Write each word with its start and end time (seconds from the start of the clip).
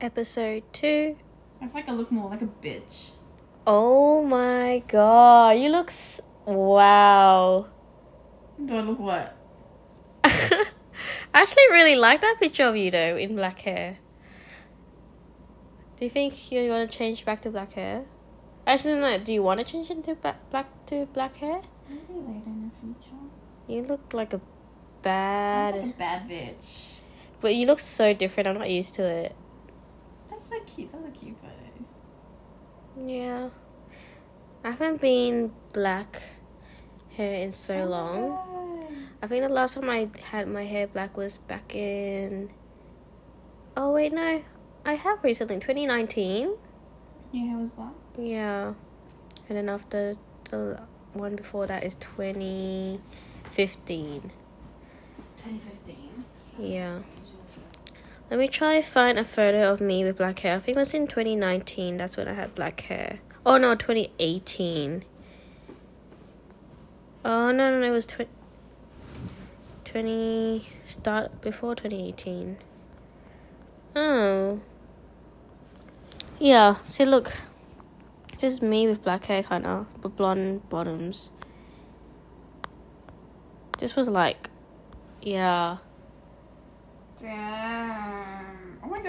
episode 0.00 0.62
two. 0.72 1.16
I 1.60 1.66
feel 1.66 1.74
like 1.74 1.88
I 1.88 1.92
look 1.92 2.10
more 2.12 2.30
like 2.30 2.42
a 2.42 2.46
bitch. 2.46 3.10
Oh 3.66 4.22
my 4.24 4.82
god, 4.88 5.50
you 5.58 5.68
look 5.68 5.88
s- 5.88 6.20
wow. 6.46 7.66
Do 8.64 8.74
I 8.76 8.80
look 8.80 8.98
what? 8.98 9.36
I 10.24 10.64
actually 11.34 11.68
really 11.70 11.96
like 11.96 12.20
that 12.22 12.36
picture 12.40 12.64
of 12.64 12.76
you 12.76 12.90
though 12.90 13.16
in 13.16 13.34
black 13.36 13.60
hair. 13.60 13.98
Do 15.96 16.04
you 16.04 16.10
think 16.10 16.50
you 16.52 16.70
want 16.70 16.90
to 16.90 16.96
change 16.96 17.24
back 17.24 17.42
to 17.42 17.50
black 17.50 17.72
hair? 17.72 18.04
Actually, 18.66 19.00
no. 19.00 19.18
Do 19.18 19.32
you 19.32 19.42
want 19.42 19.58
to 19.60 19.66
change 19.66 19.90
into 19.90 20.14
ba- 20.14 20.36
black 20.50 20.66
to 20.86 21.06
black 21.06 21.36
hair? 21.36 21.60
Maybe 21.88 22.00
later 22.12 22.42
in 22.46 22.70
the 22.70 22.94
future. 22.94 23.16
You 23.66 23.82
look 23.82 24.12
like 24.14 24.32
a 24.32 24.40
bad, 25.02 25.74
like 25.74 25.84
a 25.94 25.98
bad 25.98 26.28
bitch. 26.28 26.66
but 27.40 27.54
you 27.54 27.66
look 27.66 27.78
so 27.80 28.12
different. 28.14 28.48
I'm 28.48 28.58
not 28.58 28.70
used 28.70 28.94
to 28.94 29.02
it. 29.02 29.34
That's 30.38 30.50
so 30.50 30.60
cute. 30.72 30.92
That's 30.92 31.04
a 31.04 31.10
cute 31.10 31.36
photo. 31.42 31.52
Yeah, 33.04 33.48
I 34.62 34.70
haven't 34.70 35.00
been 35.00 35.50
black 35.72 36.22
hair 37.16 37.42
in 37.42 37.50
so 37.50 37.80
oh 37.80 37.86
long. 37.86 38.38
Oh 38.38 38.88
I 39.20 39.26
think 39.26 39.42
the 39.42 39.48
last 39.48 39.74
time 39.74 39.90
I 39.90 40.08
had 40.30 40.46
my 40.46 40.64
hair 40.64 40.86
black 40.86 41.16
was 41.16 41.38
back 41.38 41.74
in. 41.74 42.50
Oh 43.76 43.92
wait, 43.92 44.12
no, 44.12 44.44
I 44.84 44.94
have 44.94 45.24
recently, 45.24 45.56
2019. 45.56 46.54
Your 47.32 47.48
hair 47.48 47.58
was 47.58 47.70
black. 47.70 47.94
Yeah, 48.16 48.74
and 49.48 49.58
then 49.58 49.68
after 49.68 50.16
the 50.50 50.80
one 51.14 51.34
before 51.34 51.66
that 51.66 51.82
is 51.82 51.96
2015. 51.96 53.00
2015. 55.42 56.24
Yeah. 56.60 57.00
Let 58.30 58.38
me 58.38 58.48
try 58.48 58.82
find 58.82 59.18
a 59.18 59.24
photo 59.24 59.72
of 59.72 59.80
me 59.80 60.04
with 60.04 60.18
black 60.18 60.40
hair. 60.40 60.56
I 60.56 60.60
think 60.60 60.76
it 60.76 60.80
was 60.80 60.92
in 60.92 61.06
2019. 61.06 61.96
That's 61.96 62.16
when 62.16 62.28
I 62.28 62.34
had 62.34 62.54
black 62.54 62.82
hair. 62.82 63.20
Oh 63.46 63.56
no, 63.56 63.74
2018. 63.74 65.04
Oh 67.24 67.50
no, 67.50 67.70
no, 67.70 67.80
no 67.80 67.86
it 67.86 67.90
was 67.90 68.06
20, 68.06 68.30
20 69.84 70.66
start 70.84 71.40
before 71.40 71.74
2018. 71.74 72.58
Oh. 73.96 74.60
Yeah, 76.38 76.76
see 76.82 77.06
look. 77.06 77.32
This 78.40 78.54
is 78.54 78.62
me 78.62 78.86
with 78.86 79.02
black 79.02 79.24
hair 79.24 79.42
kind 79.42 79.66
of, 79.66 79.86
but 80.02 80.16
blonde 80.16 80.68
bottoms. 80.68 81.30
This 83.78 83.96
was 83.96 84.08
like 84.08 84.50
yeah. 85.22 85.78
Damn. 87.16 88.17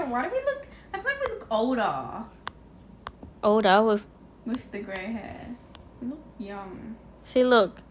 Why 0.07 0.23
do 0.23 0.29
we 0.31 0.43
look? 0.45 0.67
I 0.93 0.97
feel 0.97 1.05
like 1.05 1.27
we 1.27 1.33
look 1.33 1.47
older 1.51 2.25
older 3.43 3.83
with 3.83 4.05
with 4.45 4.71
the 4.71 4.79
grey 4.79 5.11
hair. 5.11 5.47
We 6.01 6.09
look 6.09 6.19
young. 6.37 6.95
See, 7.23 7.43
look. 7.43 7.81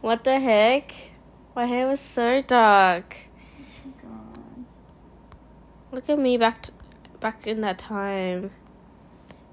What 0.00 0.24
the 0.24 0.38
heck? 0.40 0.92
My 1.54 1.66
hair 1.66 1.86
was 1.86 2.00
so 2.00 2.42
dark. 2.42 3.16
Oh 3.86 3.92
god. 4.02 4.64
Look 5.92 6.08
at 6.08 6.18
me 6.18 6.36
back 6.36 6.62
t- 6.62 6.72
back 7.20 7.46
in 7.46 7.60
that 7.60 7.78
time. 7.78 8.50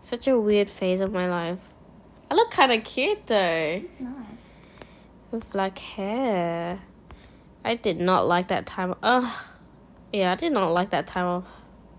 Such 0.02 0.28
a 0.28 0.40
weird 0.40 0.70
phase 0.70 1.02
of 1.02 1.12
my 1.12 1.30
life. 1.30 1.60
I 2.32 2.36
look 2.36 2.52
kind 2.52 2.72
of 2.72 2.84
cute 2.84 3.28
though 3.28 3.82
Nice. 4.00 4.66
with 5.32 5.52
black 5.52 5.78
hair. 5.78 6.80
I 7.64 7.76
did 7.76 8.00
not 8.00 8.28
like 8.28 8.48
that 8.48 8.66
time. 8.66 8.96
Ugh. 9.04 9.32
Yeah, 10.12 10.32
I 10.32 10.36
did 10.36 10.52
not 10.52 10.74
like 10.74 10.90
that 10.90 11.08
time 11.08 11.26
of 11.26 11.46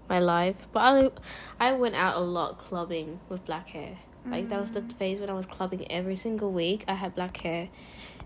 my 0.08 0.18
life. 0.18 0.56
But 0.72 0.80
I, 0.80 1.68
I 1.68 1.72
went 1.72 1.94
out 1.94 2.16
a 2.16 2.20
lot 2.20 2.58
clubbing 2.58 3.20
with 3.28 3.44
black 3.44 3.68
hair. 3.68 3.98
Like 4.26 4.48
that 4.50 4.60
was 4.60 4.72
the 4.72 4.82
mm. 4.82 4.92
phase 4.92 5.18
when 5.18 5.30
I 5.30 5.32
was 5.32 5.46
clubbing 5.46 5.90
every 5.90 6.16
single 6.16 6.52
week. 6.52 6.84
I 6.86 6.94
had 6.94 7.14
black 7.14 7.38
hair, 7.38 7.68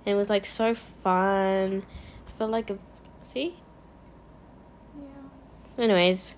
and 0.05 0.07
it 0.07 0.15
was 0.15 0.29
like 0.29 0.45
so 0.45 0.75
fun. 0.75 1.85
I 2.27 2.31
felt 2.33 2.51
like 2.51 2.71
a 2.71 2.79
see. 3.23 3.57
Yeah. 4.97 5.85
Anyways, 5.85 6.37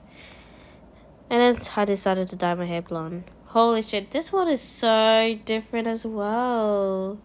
and 1.30 1.40
then 1.40 1.62
I 1.74 1.84
decided 1.84 2.28
to 2.28 2.36
dye 2.36 2.54
my 2.54 2.66
hair 2.66 2.82
blonde. 2.82 3.24
Holy 3.46 3.80
shit, 3.80 4.10
this 4.10 4.30
one 4.30 4.48
is 4.48 4.60
so 4.60 5.38
different 5.46 5.86
as 5.86 6.04
well. 6.04 7.18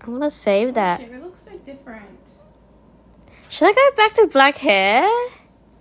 I 0.00 0.10
want 0.10 0.22
to 0.22 0.30
save 0.30 0.74
that. 0.74 1.00
Oh, 1.00 1.02
shit, 1.02 1.12
we 1.12 1.18
look 1.18 1.36
so 1.36 1.58
different. 1.58 2.32
Should 3.52 3.68
I 3.68 3.72
go 3.74 3.96
back 3.96 4.14
to 4.14 4.26
black 4.28 4.56
hair? 4.56 5.06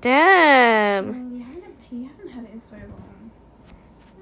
Damn. 0.01 1.05
You 1.31 1.41
haven't, 1.41 1.75
you 1.89 2.05
haven't 2.05 2.27
had 2.27 2.43
it 2.43 2.51
in 2.51 2.59
so 2.59 2.75
long. 2.75 3.31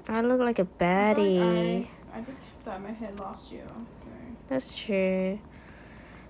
I 0.06 0.20
look 0.20 0.38
like 0.38 0.60
a 0.60 0.64
baddie. 0.64 1.80
like 1.80 1.90
I, 2.14 2.18
I 2.18 2.20
just 2.22 2.42
dyed 2.64 2.80
my 2.80 2.92
hair 2.92 3.10
last 3.18 3.50
year, 3.50 3.66
so. 3.66 4.06
That's 4.46 4.72
true. 4.72 5.40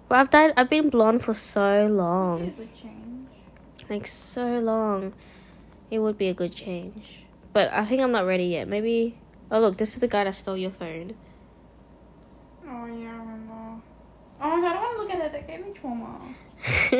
But 0.08 0.18
I've 0.18 0.30
dyed, 0.30 0.54
I've 0.56 0.70
been 0.70 0.88
blonde 0.88 1.22
for 1.22 1.34
so 1.34 1.88
long. 1.88 2.54
good 2.56 2.74
change. 2.74 3.28
Like 3.90 4.06
so 4.06 4.58
long. 4.58 5.12
It 5.90 5.98
would 5.98 6.16
be 6.16 6.28
a 6.28 6.34
good 6.34 6.52
change. 6.52 7.24
But 7.52 7.70
I 7.70 7.84
think 7.84 8.00
I'm 8.00 8.12
not 8.12 8.24
ready 8.24 8.44
yet. 8.44 8.66
Maybe 8.66 9.18
Oh 9.50 9.60
look, 9.60 9.76
this 9.76 9.92
is 9.92 10.00
the 10.00 10.08
guy 10.08 10.24
that 10.24 10.34
stole 10.34 10.56
your 10.56 10.70
phone. 10.70 11.14
Oh 12.64 12.86
yeah, 12.86 13.12
I 13.12 13.16
remember. 13.18 13.82
Oh 14.40 14.56
my 14.56 14.60
god, 14.62 14.70
I 14.70 14.72
don't 14.72 14.82
want 14.82 14.96
to 14.96 15.02
look 15.02 15.10
at 15.10 15.26
it. 15.26 15.32
That 15.32 15.46
gave 15.46 15.66
me 15.66 15.72
trauma. 15.74 16.18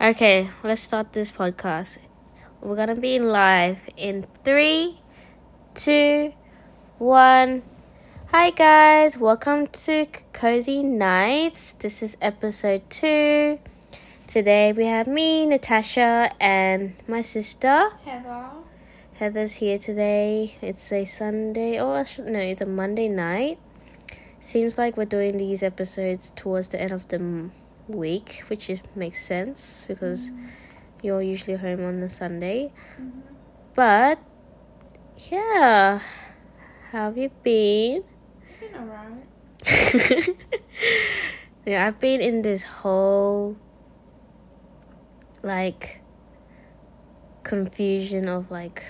okay, 0.00 0.50
let's 0.62 0.82
start 0.82 1.12
this 1.14 1.32
podcast. 1.32 1.98
We're 2.60 2.76
gonna 2.76 2.96
be 2.96 3.18
live 3.18 3.88
in 3.96 4.26
three, 4.44 5.00
two, 5.74 6.34
one. 6.98 7.62
Hi 8.32 8.50
guys, 8.50 9.16
welcome 9.16 9.66
to 9.68 10.06
Cozy 10.34 10.82
Nights. 10.82 11.72
This 11.72 12.02
is 12.02 12.18
episode 12.20 12.82
two. 12.90 13.60
Today 14.26 14.74
we 14.74 14.84
have 14.84 15.06
me, 15.06 15.46
Natasha, 15.46 16.32
and 16.38 16.96
my 17.08 17.22
sister. 17.22 17.88
Heather. 18.04 18.50
Heather's 19.14 19.54
here 19.54 19.78
today. 19.78 20.58
It's 20.60 20.92
a 20.92 21.06
Sunday. 21.06 21.78
Oh, 21.78 21.94
actually, 21.94 22.30
no, 22.30 22.40
it's 22.40 22.60
a 22.60 22.66
Monday 22.66 23.08
night. 23.08 23.58
Seems 24.40 24.76
like 24.76 24.98
we're 24.98 25.06
doing 25.06 25.38
these 25.38 25.62
episodes 25.62 26.32
towards 26.36 26.68
the 26.68 26.80
end 26.80 26.92
of 26.92 27.08
the 27.08 27.18
week, 27.88 28.42
which 28.48 28.68
is 28.70 28.82
makes 28.94 29.24
sense 29.24 29.84
because 29.88 30.32
you're 31.02 31.22
usually 31.22 31.56
home 31.56 31.84
on 31.84 32.00
the 32.00 32.10
Sunday. 32.10 32.72
Mhm. 33.00 33.22
But 33.74 34.18
yeah, 35.30 36.00
how 36.90 37.04
have 37.10 37.18
you 37.18 37.30
been? 37.42 38.04
Been 38.60 38.74
alright. 38.74 39.26
yeah, 41.66 41.86
I've 41.86 41.98
been 42.00 42.20
in 42.20 42.42
this 42.42 42.64
whole 42.64 43.56
like 45.42 46.00
confusion 47.42 48.28
of 48.28 48.50
like 48.50 48.84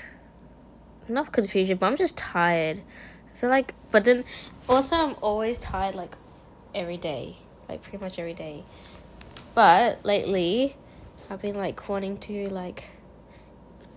not 1.08 1.32
confusion, 1.32 1.76
but 1.78 1.86
I'm 1.86 1.96
just 1.96 2.16
tired. 2.16 2.80
I 2.80 3.38
feel 3.38 3.50
like, 3.50 3.74
but 3.90 4.04
then 4.04 4.24
also 4.68 4.96
I'm 4.96 5.16
always 5.20 5.58
tired 5.58 5.94
like 5.94 6.16
every 6.74 6.96
day, 6.96 7.36
like 7.68 7.82
pretty 7.82 7.98
much 7.98 8.18
every 8.18 8.34
day. 8.34 8.64
But 9.56 10.04
lately, 10.04 10.76
I've 11.30 11.40
been 11.40 11.54
like 11.54 11.88
wanting 11.88 12.18
to 12.18 12.50
like 12.50 12.84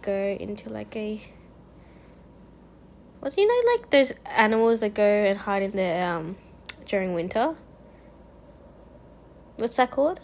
go 0.01 0.37
into 0.39 0.69
like 0.69 0.95
a 0.95 1.21
what's 3.19 3.35
you 3.35 3.45
know 3.45 3.71
like 3.73 3.89
those 3.89 4.13
animals 4.25 4.79
that 4.79 4.93
go 4.93 5.03
and 5.03 5.37
hide 5.37 5.63
in 5.63 5.71
the 5.71 6.01
um 6.01 6.37
during 6.85 7.13
winter. 7.13 7.55
What's 9.57 9.75
that 9.75 9.91
called? 9.91 10.21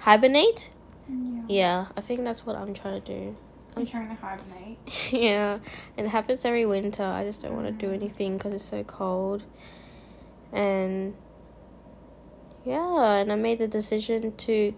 Hibernate? 0.00 0.68
Yeah. 1.08 1.42
Yeah, 1.48 1.86
I 1.96 2.02
think 2.02 2.24
that's 2.24 2.44
what 2.44 2.54
I'm 2.54 2.74
trying 2.74 3.00
to 3.00 3.06
do. 3.06 3.36
I'm 3.74 3.86
trying 3.86 4.08
to 4.08 4.16
hibernate. 4.16 4.78
yeah, 5.14 5.60
and 5.96 6.06
it 6.06 6.10
happens 6.10 6.44
every 6.44 6.66
winter. 6.66 7.04
I 7.04 7.24
just 7.24 7.40
don't 7.40 7.54
want 7.54 7.68
to 7.68 7.72
do 7.72 7.90
anything 7.90 8.36
because 8.36 8.52
it's 8.52 8.64
so 8.64 8.84
cold. 8.84 9.44
And 10.52 11.14
yeah, 12.68 13.14
and 13.14 13.32
I 13.32 13.34
made 13.34 13.60
the 13.60 13.66
decision 13.66 14.36
to 14.36 14.74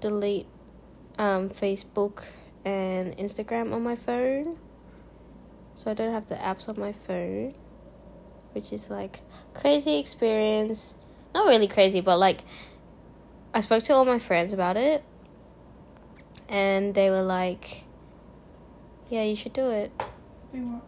delete 0.00 0.46
um, 1.18 1.50
Facebook 1.50 2.24
and 2.64 3.14
Instagram 3.18 3.74
on 3.74 3.82
my 3.82 3.94
phone. 3.94 4.56
So 5.74 5.90
I 5.90 5.94
don't 5.94 6.12
have 6.12 6.28
the 6.28 6.36
apps 6.36 6.66
on 6.70 6.80
my 6.80 6.92
phone, 6.92 7.54
which 8.52 8.72
is 8.72 8.88
like 8.88 9.20
crazy 9.52 9.98
experience. 9.98 10.94
Not 11.34 11.46
really 11.46 11.68
crazy, 11.68 12.00
but 12.00 12.16
like 12.16 12.42
I 13.52 13.60
spoke 13.60 13.82
to 13.84 13.92
all 13.92 14.06
my 14.06 14.18
friends 14.18 14.54
about 14.54 14.78
it, 14.78 15.04
and 16.48 16.94
they 16.94 17.10
were 17.10 17.22
like, 17.22 17.84
"Yeah, 19.10 19.24
you 19.24 19.36
should 19.36 19.52
do 19.52 19.68
it. 19.68 19.92
Do 20.52 20.58
what? 20.58 20.82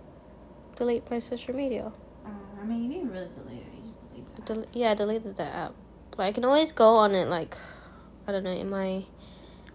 Delete 0.76 1.10
my 1.10 1.18
social 1.18 1.54
media." 1.54 1.92
Uh, 2.24 2.30
I 2.58 2.64
mean, 2.64 2.84
you 2.84 2.88
didn't 2.88 3.12
really 3.12 3.28
delete 3.34 3.58
it. 3.58 3.72
You 3.76 3.82
just 3.84 4.00
deleted 4.08 4.38
it. 4.38 4.44
Del- 4.46 4.66
yeah, 4.72 4.92
I 4.92 4.94
deleted 4.94 5.36
that 5.36 5.54
app. 5.54 5.74
But 6.16 6.24
I 6.24 6.32
can 6.32 6.44
always 6.44 6.72
go 6.72 6.96
on 6.96 7.14
it, 7.14 7.28
like, 7.28 7.56
I 8.26 8.32
don't 8.32 8.44
know, 8.44 8.52
in 8.52 8.68
my 8.70 9.04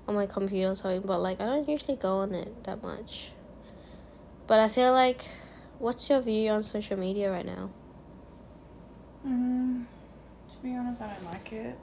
on 0.08 0.16
my 0.16 0.26
computer 0.26 0.72
or 0.72 0.76
something, 0.76 1.02
but 1.02 1.20
like 1.20 1.42
I 1.42 1.46
don't 1.46 1.68
usually 1.68 1.98
go 1.98 2.18
on 2.18 2.34
it 2.34 2.64
that 2.64 2.82
much. 2.82 3.32
But 4.48 4.60
I 4.60 4.70
feel 4.70 4.94
like, 4.94 5.30
what's 5.80 6.10
your 6.10 6.22
view 6.22 6.50
on 6.52 6.64
social 6.64 6.98
media 6.98 7.30
right 7.30 7.46
now? 7.46 7.70
Mm, 9.28 9.86
to 10.50 10.58
be 10.64 10.74
honest, 10.76 11.02
I 11.02 11.14
don't 11.14 11.26
like 11.26 11.52
it. 11.52 11.78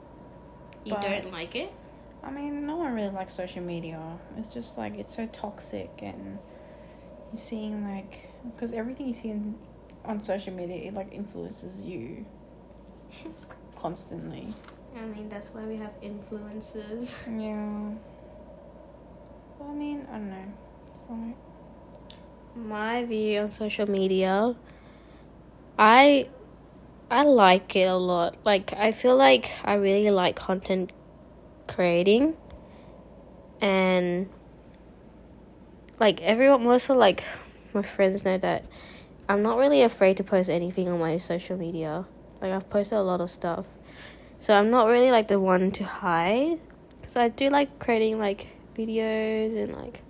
You 0.83 0.93
But- 0.93 1.01
don't 1.01 1.31
like 1.31 1.55
it? 1.55 1.71
I 2.23 2.31
mean, 2.31 2.65
no 2.65 2.77
one 2.77 2.93
really 2.93 3.11
likes 3.11 3.35
social 3.35 3.61
media. 3.61 4.01
It's 4.37 4.51
just 4.51 4.79
like 4.79 4.95
it's 4.97 5.15
so 5.15 5.27
toxic, 5.27 5.91
and 6.01 6.39
you're 7.31 7.37
seeing 7.37 7.83
like 7.87 8.29
because 8.43 8.73
everything 8.73 9.05
you 9.05 9.13
see 9.13 9.29
in, 9.29 9.55
on 10.03 10.19
social 10.19 10.53
media 10.53 10.77
it 10.87 10.93
like 10.95 11.13
influences 11.13 11.83
you 11.83 12.25
constantly. 13.85 14.51
I 14.97 15.05
mean, 15.05 15.29
that's 15.29 15.49
why 15.53 15.63
we 15.65 15.75
have 15.77 15.93
influences. 16.01 17.13
Yeah. 17.29 17.91
But 19.59 19.65
I 19.65 19.73
mean, 19.73 20.07
I 20.09 20.13
don't 20.13 20.29
know. 20.31 20.53
It's 20.87 21.01
alright. 21.07 21.37
My 22.55 23.05
view 23.05 23.41
on 23.41 23.51
social 23.51 23.87
media, 23.87 24.55
I 25.77 26.29
I 27.11 27.23
like 27.23 27.75
it 27.75 27.87
a 27.87 27.95
lot. 27.95 28.37
Like 28.43 28.73
I 28.73 28.91
feel 28.91 29.15
like 29.15 29.51
I 29.63 29.75
really 29.75 30.09
like 30.09 30.35
content 30.35 30.91
creating 31.67 32.37
and 33.61 34.29
like 35.99 36.21
everyone 36.21 36.63
most 36.63 36.89
of 36.89 36.97
like 36.97 37.23
my 37.73 37.83
friends 37.83 38.25
know 38.25 38.37
that 38.39 38.65
I'm 39.29 39.43
not 39.43 39.57
really 39.57 39.83
afraid 39.83 40.17
to 40.17 40.23
post 40.23 40.49
anything 40.49 40.87
on 40.89 40.99
my 40.99 41.17
social 41.17 41.57
media. 41.57 42.05
Like 42.45 42.53
I've 42.53 42.69
posted 42.69 42.99
a 42.99 43.01
lot 43.01 43.21
of 43.21 43.31
stuff. 43.31 43.65
So 44.37 44.53
I'm 44.53 44.69
not 44.69 44.85
really 44.85 45.09
like 45.09 45.29
the 45.29 45.39
one 45.39 45.71
to 45.71 45.83
hide 45.83 46.59
cuz 47.01 47.15
I 47.15 47.29
do 47.29 47.49
like 47.49 47.79
creating 47.79 48.19
like 48.19 48.49
videos 48.77 49.57
and 49.57 49.73
like 49.73 50.03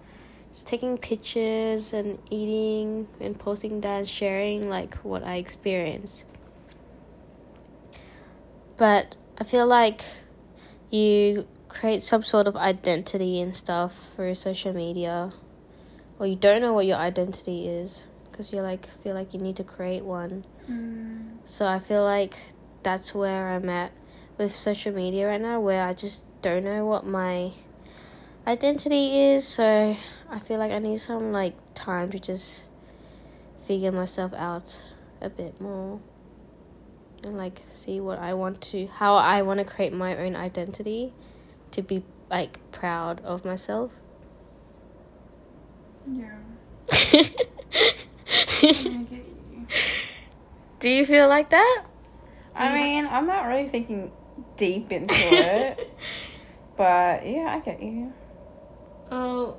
just 0.52 0.68
taking 0.68 0.98
pictures 0.98 1.94
and 1.94 2.20
eating 2.30 3.08
and 3.22 3.40
posting 3.40 3.80
that 3.82 4.00
and 4.00 4.10
sharing 4.10 4.68
like 4.68 4.96
what 4.96 5.24
I 5.24 5.36
experience. 5.38 6.26
But 8.76 9.16
I 9.38 9.46
feel 9.46 9.66
like 9.66 10.04
you 10.92 11.48
create 11.70 12.04
some 12.04 12.24
sort 12.24 12.48
of 12.48 12.58
identity 12.58 13.40
and 13.40 13.56
stuff 13.56 14.12
through 14.14 14.36
social 14.36 14.74
media, 14.74 15.32
or 16.20 16.28
you 16.28 16.36
don't 16.36 16.60
know 16.60 16.74
what 16.74 16.86
your 16.86 16.98
identity 16.98 17.70
is 17.70 18.04
because 18.30 18.52
you 18.52 18.60
like 18.60 18.90
feel 19.02 19.14
like 19.14 19.34
you 19.34 19.40
need 19.40 19.56
to 19.56 19.64
create 19.64 20.04
one. 20.04 20.44
Mm. 20.70 21.38
So 21.46 21.68
I 21.68 21.80
feel 21.80 22.04
like 22.04 22.36
that's 22.84 23.14
where 23.14 23.50
I'm 23.50 23.70
at 23.70 23.92
with 24.38 24.56
social 24.56 24.94
media 24.94 25.28
right 25.28 25.42
now, 25.42 25.60
where 25.60 25.84
I 25.84 25.94
just 25.94 26.24
don't 26.42 26.64
know 26.64 26.86
what 26.86 27.06
my 27.06 27.52
identity 28.48 29.22
is. 29.22 29.48
So 29.48 29.98
I 30.30 30.40
feel 30.40 30.60
like 30.60 30.72
I 30.72 30.80
need 30.80 31.00
some 31.00 31.32
like 31.32 31.56
time 31.74 32.10
to 32.12 32.20
just 32.20 32.68
figure 33.68 33.92
myself 33.92 34.34
out 34.34 34.84
a 35.22 35.30
bit 35.30 35.60
more 35.60 36.00
and 37.24 37.38
like 37.38 37.64
see 37.74 38.00
what 38.00 38.20
I 38.20 38.34
want 38.34 38.62
to, 38.62 38.88
how 38.88 39.16
I 39.16 39.42
want 39.42 39.60
to 39.60 39.66
create 39.66 39.94
my 39.94 40.18
own 40.18 40.36
identity 40.36 41.14
to 41.72 41.82
be 41.82 42.04
like 42.30 42.60
proud 42.72 43.22
of 43.24 43.46
myself. 43.46 43.92
Yeah. 46.08 46.38
I. 50.86 50.90
Do 50.90 50.96
you 50.96 51.06
feel 51.06 51.28
like 51.28 51.50
that? 51.50 51.84
I 52.56 52.72
Do 52.72 52.78
you- 52.78 52.84
mean, 52.84 53.08
I'm 53.08 53.26
not 53.26 53.48
really 53.48 53.68
thinking 53.68 54.12
deep 54.58 54.92
into 54.92 55.14
it, 55.18 55.94
but 56.78 57.26
yeah, 57.28 57.48
I 57.56 57.60
get 57.60 57.82
you. 57.82 58.14
Oh, 59.12 59.58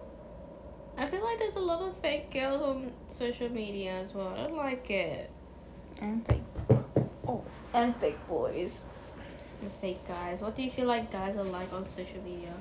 I 0.96 1.06
feel 1.06 1.23
like 1.23 1.38
there's 1.38 1.56
a 1.56 1.61
lot 1.61 1.82
of 1.82 1.96
fake 1.99 2.32
girls 2.32 2.62
on 2.62 2.93
social 3.08 3.49
media 3.49 3.93
as 4.00 4.14
well. 4.14 4.28
I 4.28 4.37
don't 4.46 4.56
like 4.56 4.90
it. 4.90 5.31
And 6.00 6.26
fake. 6.26 6.43
Oh, 7.26 7.43
and 7.75 7.94
fake 7.96 8.19
boys. 8.28 8.82
And 9.62 9.70
fake 9.81 10.06
guys. 10.06 10.40
What 10.40 10.55
do 10.55 10.62
you 10.62 10.70
feel 10.70 10.87
like 10.87 11.11
guys 11.12 11.37
are 11.37 11.44
like 11.44 11.73
on 11.73 11.88
social 11.88 12.23
media? 12.23 12.52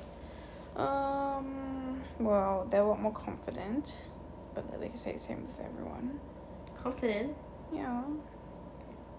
Um. 0.76 2.02
Well, 2.20 2.68
they're 2.70 2.82
a 2.82 2.86
lot 2.88 3.02
more 3.02 3.12
confident, 3.14 4.10
but 4.54 4.64
they 4.80 4.88
can 4.90 4.98
say 4.98 5.14
the 5.14 5.20
same 5.20 5.46
with 5.48 5.60
everyone. 5.66 6.20
Confident. 6.82 7.36
Yeah. 7.74 8.02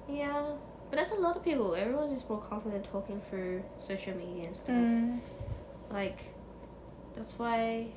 Yeah. 0.09 0.45
But 0.91 0.97
that's 0.99 1.11
a 1.11 1.17
lot 1.17 1.37
of 1.37 1.45
people. 1.45 1.75
Everyone's 1.75 2.13
just 2.13 2.29
more 2.29 2.41
confident 2.41 2.85
talking 2.91 3.21
through 3.29 3.63
social 3.79 4.15
media 4.17 4.47
and 4.47 4.57
stuff. 4.57 4.75
Mm. 4.75 5.19
Like, 5.91 6.21
that's 7.17 7.39
why. 7.39 7.89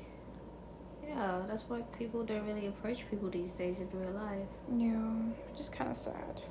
Yeah, 1.06 1.42
that's 1.48 1.62
why 1.68 1.82
people 1.98 2.24
don't 2.24 2.46
really 2.46 2.66
approach 2.66 3.08
people 3.10 3.30
these 3.30 3.52
days 3.52 3.78
in 3.78 3.88
real 3.92 4.12
life. 4.12 4.46
Yeah. 4.76 5.56
Just 5.56 5.72
kind 5.72 5.90
of 5.90 5.96
sad. 5.96 6.42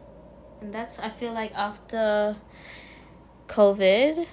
and 0.62 0.74
that's 0.74 1.00
I 1.00 1.10
feel 1.10 1.32
like 1.34 1.54
after 1.56 2.36
COVID, 3.48 4.28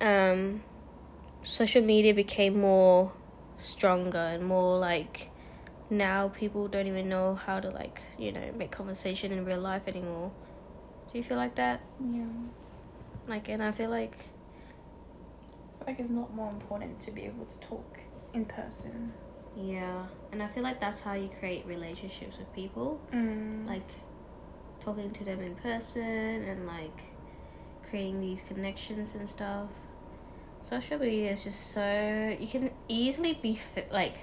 um, 0.00 0.62
social 1.42 1.82
media 1.82 2.14
became 2.14 2.60
more 2.60 3.12
stronger 3.56 4.18
and 4.18 4.44
more 4.44 4.78
like 4.78 5.28
now 5.92 6.28
people 6.28 6.68
don't 6.68 6.86
even 6.86 7.08
know 7.08 7.34
how 7.34 7.60
to 7.60 7.68
like 7.68 8.00
you 8.18 8.32
know 8.32 8.50
make 8.56 8.70
conversation 8.70 9.30
in 9.30 9.44
real 9.44 9.60
life 9.60 9.86
anymore. 9.86 10.32
Do 11.12 11.18
you 11.18 11.22
feel 11.22 11.36
like 11.36 11.54
that? 11.56 11.82
Yeah. 12.00 12.24
Like, 13.28 13.48
and 13.48 13.62
I 13.62 13.70
feel 13.70 13.90
like 13.90 14.16
I 14.16 15.84
feel 15.84 15.86
like 15.86 16.00
it's 16.00 16.10
not 16.10 16.34
more 16.34 16.50
important 16.50 16.98
to 17.00 17.10
be 17.10 17.22
able 17.22 17.44
to 17.44 17.60
talk 17.60 18.00
in 18.32 18.46
person. 18.46 19.12
yeah, 19.54 20.06
and 20.32 20.42
I 20.42 20.48
feel 20.48 20.62
like 20.62 20.80
that's 20.80 21.02
how 21.02 21.12
you 21.12 21.28
create 21.38 21.66
relationships 21.66 22.38
with 22.38 22.52
people. 22.54 22.98
Mm. 23.12 23.66
like 23.66 23.88
talking 24.80 25.10
to 25.10 25.24
them 25.24 25.40
in 25.42 25.54
person 25.56 26.02
and 26.02 26.66
like 26.66 26.98
creating 27.88 28.20
these 28.20 28.42
connections 28.42 29.14
and 29.14 29.28
stuff. 29.28 29.68
Social 30.60 30.98
media 30.98 31.32
is 31.32 31.44
just 31.44 31.72
so 31.72 32.36
you 32.38 32.46
can 32.46 32.70
easily 32.88 33.38
be 33.42 33.60
like 33.92 34.16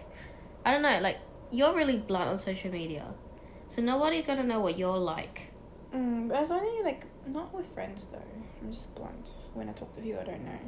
I 0.66 0.72
don't 0.72 0.82
know 0.82 1.00
like 1.02 1.18
you're 1.52 1.76
really 1.76 1.98
blunt 1.98 2.30
on 2.30 2.38
social 2.38 2.72
media, 2.72 3.06
so 3.68 3.82
nobody's 3.82 4.28
gonna 4.28 4.44
know 4.44 4.60
what 4.60 4.78
you're 4.78 4.98
like. 4.98 5.52
Mm, 5.94 6.30
but 6.30 6.50
only 6.52 6.84
like 6.84 7.06
not 7.28 7.54
with 7.54 7.66
friends 7.74 8.08
though. 8.12 8.22
I'm 8.62 8.72
just 8.72 8.96
blunt 8.96 9.32
when 9.54 9.70
I 9.70 9.74
talk 9.74 9.92
to 9.94 10.02
people 10.02 10.22
I 10.22 10.26
don't 10.26 10.46
know, 10.46 10.60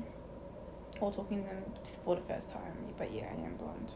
or 0.99 1.11
talking 1.11 1.43
to 1.43 1.49
them 1.49 1.63
for 2.03 2.15
the 2.15 2.21
first 2.21 2.49
time. 2.51 2.73
But 2.97 3.11
yeah, 3.11 3.25
I 3.31 3.45
am 3.45 3.55
blunt. 3.57 3.93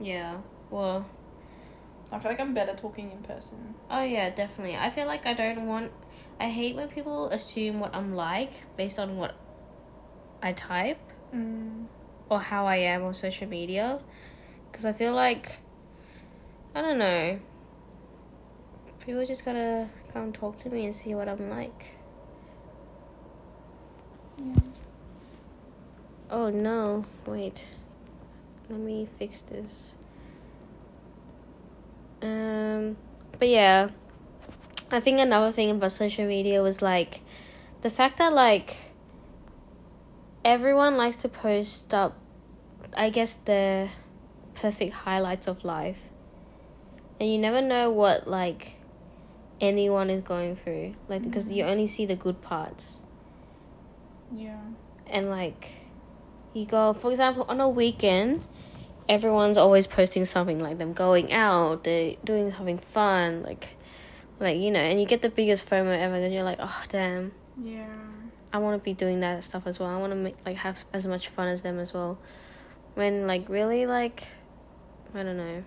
Yeah. 0.00 0.38
Well. 0.70 1.06
I 2.10 2.18
feel 2.18 2.32
like 2.32 2.40
I'm 2.40 2.52
better 2.52 2.74
talking 2.74 3.10
in 3.10 3.22
person. 3.22 3.74
Oh 3.90 4.02
yeah, 4.02 4.28
definitely. 4.28 4.76
I 4.76 4.90
feel 4.90 5.06
like 5.06 5.24
I 5.24 5.32
don't 5.32 5.66
want. 5.66 5.92
I 6.38 6.48
hate 6.50 6.76
when 6.76 6.88
people 6.88 7.28
assume 7.28 7.80
what 7.80 7.94
I'm 7.94 8.14
like 8.14 8.52
based 8.76 8.98
on 8.98 9.16
what 9.16 9.34
I 10.42 10.52
type. 10.52 10.98
Mm. 11.34 11.86
or 12.28 12.38
how 12.40 12.66
I 12.66 12.76
am 12.76 13.04
on 13.04 13.14
social 13.14 13.48
media 13.48 13.98
because 14.72 14.86
I 14.86 14.92
feel 14.94 15.12
like 15.12 15.60
I 16.74 16.80
don't 16.80 16.98
know. 16.98 17.38
People 19.04 19.26
just 19.26 19.44
gotta 19.44 19.88
come 20.12 20.32
talk 20.32 20.56
to 20.58 20.70
me 20.70 20.86
and 20.86 20.94
see 20.94 21.14
what 21.14 21.28
I'm 21.28 21.50
like. 21.50 21.94
Yeah. 24.38 24.54
oh 26.30 26.48
no. 26.48 27.04
Wait. 27.26 27.68
Let 28.70 28.80
me 28.80 29.06
fix 29.18 29.42
this. 29.42 29.96
Um 32.22 32.96
but 33.38 33.48
yeah. 33.48 33.90
I 34.90 35.00
think 35.00 35.20
another 35.20 35.52
thing 35.52 35.70
about 35.70 35.92
social 35.92 36.26
media 36.26 36.62
was 36.62 36.80
like 36.80 37.20
the 37.82 37.90
fact 37.90 38.18
that 38.18 38.32
like 38.32 38.76
everyone 40.44 40.96
likes 40.96 41.16
to 41.16 41.28
post 41.28 41.92
up 41.92 42.16
I 42.96 43.10
guess 43.10 43.34
the 43.34 43.88
perfect 44.62 44.94
highlights 44.94 45.48
of 45.48 45.64
life. 45.64 46.02
And 47.18 47.30
you 47.30 47.38
never 47.38 47.60
know 47.60 47.90
what 47.90 48.28
like 48.28 48.76
anyone 49.60 50.08
is 50.08 50.20
going 50.20 50.56
through. 50.56 50.94
Like 51.08 51.22
because 51.22 51.48
you 51.48 51.62
mm-hmm. 51.64 51.72
only 51.72 51.86
see 51.86 52.06
the 52.06 52.16
good 52.16 52.40
parts. 52.40 53.00
Yeah. 54.34 54.60
And 55.08 55.28
like 55.28 55.70
you 56.54 56.64
go 56.64 56.92
for 56.92 57.10
example 57.10 57.44
on 57.48 57.60
a 57.60 57.68
weekend 57.68 58.44
everyone's 59.08 59.58
always 59.58 59.86
posting 59.86 60.24
something 60.24 60.60
like 60.60 60.78
them 60.78 60.92
going 60.92 61.32
out, 61.32 61.84
they're 61.84 62.14
doing 62.24 62.52
something 62.52 62.78
fun, 62.78 63.42
like 63.42 63.76
like 64.38 64.56
you 64.58 64.70
know, 64.70 64.80
and 64.80 65.00
you 65.00 65.06
get 65.06 65.22
the 65.22 65.28
biggest 65.28 65.68
FOMO 65.68 65.98
ever 65.98 66.14
and 66.14 66.32
you're 66.32 66.44
like, 66.44 66.58
"Oh, 66.60 66.82
damn. 66.88 67.32
Yeah. 67.60 67.86
I 68.52 68.58
want 68.58 68.80
to 68.80 68.84
be 68.84 68.94
doing 68.94 69.20
that 69.20 69.44
stuff 69.44 69.66
as 69.66 69.78
well. 69.78 69.88
I 69.88 69.96
want 69.98 70.12
to 70.12 70.16
make 70.16 70.36
like 70.46 70.56
have 70.58 70.84
as 70.92 71.06
much 71.06 71.28
fun 71.28 71.48
as 71.48 71.62
them 71.62 71.78
as 71.78 71.92
well. 71.92 72.18
When 72.94 73.26
like 73.26 73.48
really 73.48 73.86
like 73.86 74.28
I 75.14 75.22
don't 75.22 75.36
know. 75.36 75.60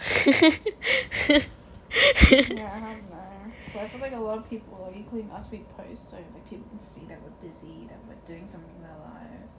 yeah, 2.50 2.72
I 2.74 2.80
don't 2.80 3.10
know. 3.10 3.52
But 3.72 3.82
I 3.82 3.88
feel 3.88 4.00
like 4.00 4.12
a 4.12 4.18
lot 4.18 4.38
of 4.38 4.48
people, 4.50 4.78
like 4.86 4.96
including 4.96 5.30
us, 5.30 5.48
we 5.50 5.58
post 5.76 6.10
so 6.10 6.16
like 6.16 6.48
people 6.48 6.66
can 6.70 6.80
see 6.80 7.02
that 7.08 7.18
we're 7.22 7.48
busy, 7.48 7.86
that 7.88 7.98
we're 8.08 8.14
doing 8.26 8.46
something 8.46 8.70
in 8.78 8.84
our 8.84 8.98
lives. 9.14 9.52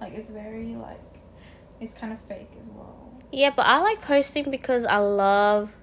Like 0.00 0.14
it's 0.14 0.30
very 0.30 0.74
like, 0.76 1.00
it's 1.80 1.94
kind 1.94 2.12
of 2.12 2.18
fake 2.28 2.50
as 2.60 2.66
well. 2.68 3.12
Yeah, 3.30 3.50
but 3.54 3.66
I 3.66 3.78
like 3.80 4.00
posting 4.00 4.50
because 4.50 4.84
I 4.86 4.98
love 4.98 5.74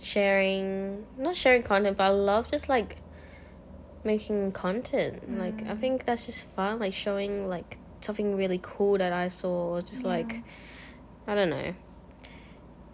sharing, 0.00 1.06
not 1.16 1.36
sharing 1.36 1.62
content, 1.62 1.96
but 1.96 2.04
I 2.04 2.08
love 2.08 2.50
just 2.50 2.68
like 2.68 2.96
making 4.04 4.52
content. 4.52 5.38
Like 5.38 5.62
I 5.68 5.74
Mm. 5.74 5.78
think 5.78 6.04
that's 6.04 6.26
just 6.26 6.46
fun, 6.46 6.78
like 6.78 6.92
showing 6.94 7.48
like 7.48 7.78
something 8.00 8.36
really 8.36 8.58
cool 8.62 8.98
that 8.98 9.12
I 9.12 9.28
saw, 9.28 9.76
or 9.76 9.82
just 9.82 10.04
like 10.04 10.32
Yeah. 10.34 10.40
I 11.26 11.34
don't 11.34 11.50
know. 11.50 11.74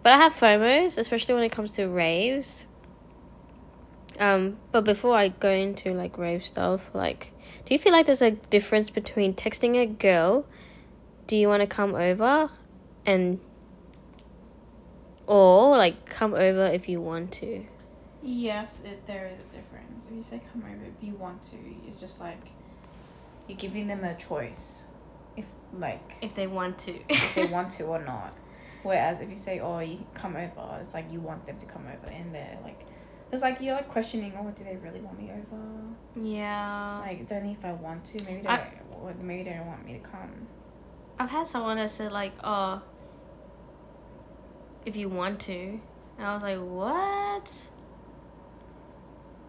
But 0.03 0.13
I 0.13 0.17
have 0.17 0.33
FOMOs, 0.33 0.97
especially 0.97 1.35
when 1.35 1.43
it 1.43 1.51
comes 1.51 1.71
to 1.73 1.87
raves. 1.87 2.67
Um, 4.19 4.57
but 4.71 4.83
before 4.83 5.15
I 5.15 5.29
go 5.29 5.49
into 5.49 5.93
like 5.93 6.17
rave 6.17 6.43
stuff, 6.43 6.91
like, 6.93 7.31
do 7.65 7.73
you 7.73 7.79
feel 7.79 7.93
like 7.93 8.05
there's 8.05 8.21
a 8.21 8.31
difference 8.31 8.89
between 8.89 9.33
texting 9.33 9.81
a 9.81 9.85
girl, 9.85 10.45
"Do 11.25 11.37
you 11.37 11.47
want 11.47 11.61
to 11.61 11.67
come 11.67 11.95
over," 11.95 12.49
and 13.05 13.39
or 15.25 15.77
like 15.77 16.05
come 16.05 16.33
over 16.33 16.65
if 16.65 16.89
you 16.89 16.99
want 16.99 17.31
to? 17.33 17.65
Yes, 18.21 18.83
it, 18.83 19.05
there 19.07 19.27
is 19.27 19.39
a 19.39 19.55
difference. 19.55 20.05
If 20.09 20.15
you 20.17 20.23
say 20.23 20.41
come 20.51 20.63
over 20.63 20.83
if 20.83 21.01
you 21.01 21.13
want 21.13 21.41
to, 21.51 21.57
it's 21.87 22.01
just 22.01 22.19
like 22.19 22.41
you're 23.47 23.57
giving 23.57 23.87
them 23.87 24.03
a 24.03 24.15
choice. 24.15 24.85
If 25.39 25.47
like 25.73 26.15
If 26.21 26.35
they 26.35 26.47
want 26.47 26.77
to. 26.85 26.93
if 27.09 27.35
they 27.35 27.45
want 27.57 27.71
to 27.77 27.83
or 27.85 28.01
not. 28.03 28.33
Whereas 28.83 29.19
if 29.19 29.29
you 29.29 29.35
say, 29.35 29.59
"Oh, 29.59 29.79
you 29.79 30.05
come 30.13 30.35
over," 30.35 30.77
it's 30.81 30.93
like 30.93 31.07
you 31.11 31.19
want 31.21 31.45
them 31.45 31.57
to 31.57 31.65
come 31.65 31.85
over, 31.93 32.07
and 32.19 32.33
they're 32.33 32.57
like, 32.63 32.79
it's 33.31 33.41
like 33.41 33.59
you're 33.61 33.75
like 33.75 33.89
questioning, 33.89 34.31
"Oh, 34.39 34.49
do 34.51 34.63
they 34.63 34.77
really 34.77 35.01
want 35.01 35.17
me 35.21 35.29
over?" 35.31 35.61
yeah. 36.15 36.99
Like, 37.05 37.27
don't 37.27 37.43
know 37.45 37.51
if 37.59 37.63
I 37.65 37.73
want 37.73 38.05
to. 38.11 38.23
Maybe 38.25 38.41
they 38.41 38.47
I- 38.47 38.57
don't, 38.57 39.01
or 39.03 39.13
maybe 39.21 39.43
they 39.49 39.55
don't 39.57 39.67
want 39.67 39.85
me 39.85 39.93
to 39.99 39.99
come. 39.99 40.47
I've 41.19 41.29
had 41.29 41.45
someone 41.47 41.75
that 41.77 41.89
said 41.89 42.11
like, 42.13 42.33
"Oh, 42.43 42.81
if 44.85 44.95
you 44.95 45.09
want 45.09 45.39
to," 45.41 45.79
and 46.17 46.27
I 46.29 46.33
was 46.33 46.43
like, 46.43 46.59
"What?" 46.59 47.47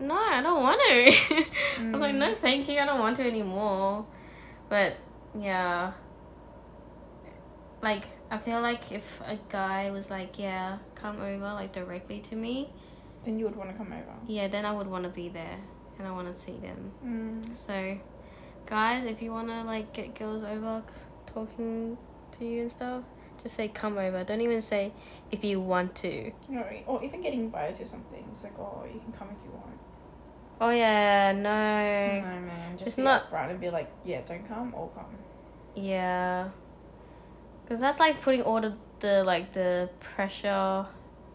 No, 0.01 0.15
I 0.17 0.41
don't 0.43 0.63
want 0.63 0.81
to. 0.81 1.45
I 1.87 1.91
was 1.93 2.01
like, 2.01 2.15
"No, 2.15 2.33
mm. 2.33 2.37
thank 2.37 2.69
you. 2.69 2.81
I 2.81 2.87
don't 2.87 2.99
want 2.99 3.17
to 3.17 3.23
anymore." 3.27 4.07
But 4.69 4.97
yeah, 5.39 5.93
like 7.83 8.05
I 8.31 8.39
feel 8.39 8.61
like 8.61 8.93
if 8.93 9.21
a 9.27 9.39
guy 9.49 9.91
was 9.91 10.11
like, 10.11 10.39
"Yeah, 10.39 10.79
come 10.95 11.21
over," 11.21 11.45
like 11.55 11.73
directly 11.73 12.21
to 12.21 12.37
me, 12.37 12.71
Then 13.25 13.39
you 13.39 13.45
would 13.47 13.57
want 13.57 13.71
to 13.71 13.77
come 13.77 13.93
over. 13.93 14.15
yeah, 14.27 14.49
then 14.49 14.65
I 14.65 14.73
would 14.73 14.87
want 14.87 15.05
to 15.05 15.11
be 15.11 15.29
there 15.29 15.59
and 15.99 16.07
I 16.07 16.13
want 16.13 16.31
to 16.33 16.39
see 16.39 16.59
them. 16.59 16.93
Mm. 17.05 17.57
So, 17.57 17.99
guys, 18.67 19.05
if 19.05 19.21
you 19.23 19.33
want 19.33 19.49
to 19.49 19.63
like 19.63 19.93
get 19.93 20.15
girls 20.15 20.45
over 20.45 20.83
c- 20.89 21.33
talking 21.35 21.97
to 22.33 22.45
you 22.45 22.63
and 22.63 22.71
stuff, 22.71 23.03
just 23.43 23.55
say 23.57 23.69
come 23.69 23.97
over. 23.99 24.25
Don't 24.25 24.41
even 24.43 24.61
say 24.61 24.93
if 25.31 25.43
you 25.45 25.61
want 25.61 25.95
to. 25.97 26.33
Or 26.87 27.03
even 27.03 27.23
getting 27.23 27.41
invited 27.41 27.77
to 27.77 27.87
something. 27.87 28.25
It's 28.31 28.43
like, 28.45 28.59
oh, 28.59 28.85
you 28.93 29.01
can 29.01 29.13
come 29.13 29.29
if 29.31 29.43
you 29.45 29.51
want. 29.53 29.79
Oh 30.61 30.71
yeah, 30.71 31.33
no. 31.33 31.41
No, 31.41 32.41
man. 32.41 32.77
Just 32.77 32.89
It's 32.89 32.99
not- 32.99 33.31
upfront 33.31 33.51
and 33.51 33.61
be 33.61 33.71
like, 33.71 33.91
yeah, 34.05 34.21
don't 34.27 34.47
come 34.47 34.75
or 34.75 34.89
come. 34.95 35.07
Yeah. 35.75 36.49
Cuz 37.67 37.81
that's 37.81 37.99
like 38.01 38.21
putting 38.21 38.43
all 38.43 38.61
the, 38.61 38.75
the 39.01 39.25
like 39.25 39.53
the 39.53 39.89
pressure 40.01 40.87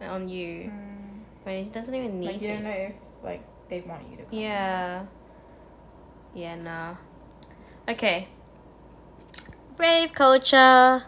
on 0.02 0.30
you 0.30 0.70
Mm. 0.70 1.22
when 1.44 1.56
it 1.66 1.72
doesn't 1.72 1.96
even 1.96 2.20
need 2.20 2.28
Like, 2.28 2.42
you 2.42 2.48
to. 2.50 2.54
don't 2.54 2.64
know 2.64 2.70
if, 2.70 2.94
like, 3.24 3.42
they 3.70 3.82
want 3.82 4.04
you 4.12 4.18
to 4.18 4.24
come. 4.24 4.40
Yeah. 4.40 5.06
Yeah, 6.36 6.56
nah. 6.56 6.96
Okay. 7.88 8.28
Rave 9.78 10.14
culture. 10.14 11.04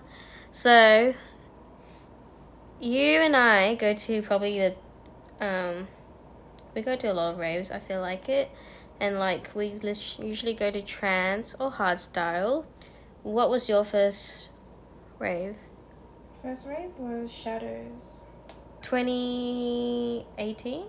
So, 0.52 1.14
you 2.80 3.20
and 3.20 3.36
I 3.36 3.76
go 3.76 3.94
to 3.94 4.22
probably 4.22 4.54
the, 4.60 4.76
um, 5.46 5.88
we 6.78 6.84
go 6.84 6.96
to 6.96 7.12
a 7.12 7.14
lot 7.14 7.34
of 7.34 7.40
raves. 7.40 7.72
I 7.72 7.80
feel 7.80 8.02
like 8.02 8.30
it, 8.30 8.52
and 9.02 9.18
like 9.18 9.50
we 9.56 9.74
usually 10.20 10.54
go 10.54 10.70
to 10.70 10.80
trance 10.82 11.56
or 11.60 11.72
hardstyle. 11.72 12.66
What 13.24 13.50
was 13.50 13.68
your 13.68 13.84
first 13.84 14.52
rave? 15.18 15.56
First 16.44 16.68
rave 16.68 16.92
was 17.00 17.34
Shadows. 17.34 18.26
2018? 18.84 20.86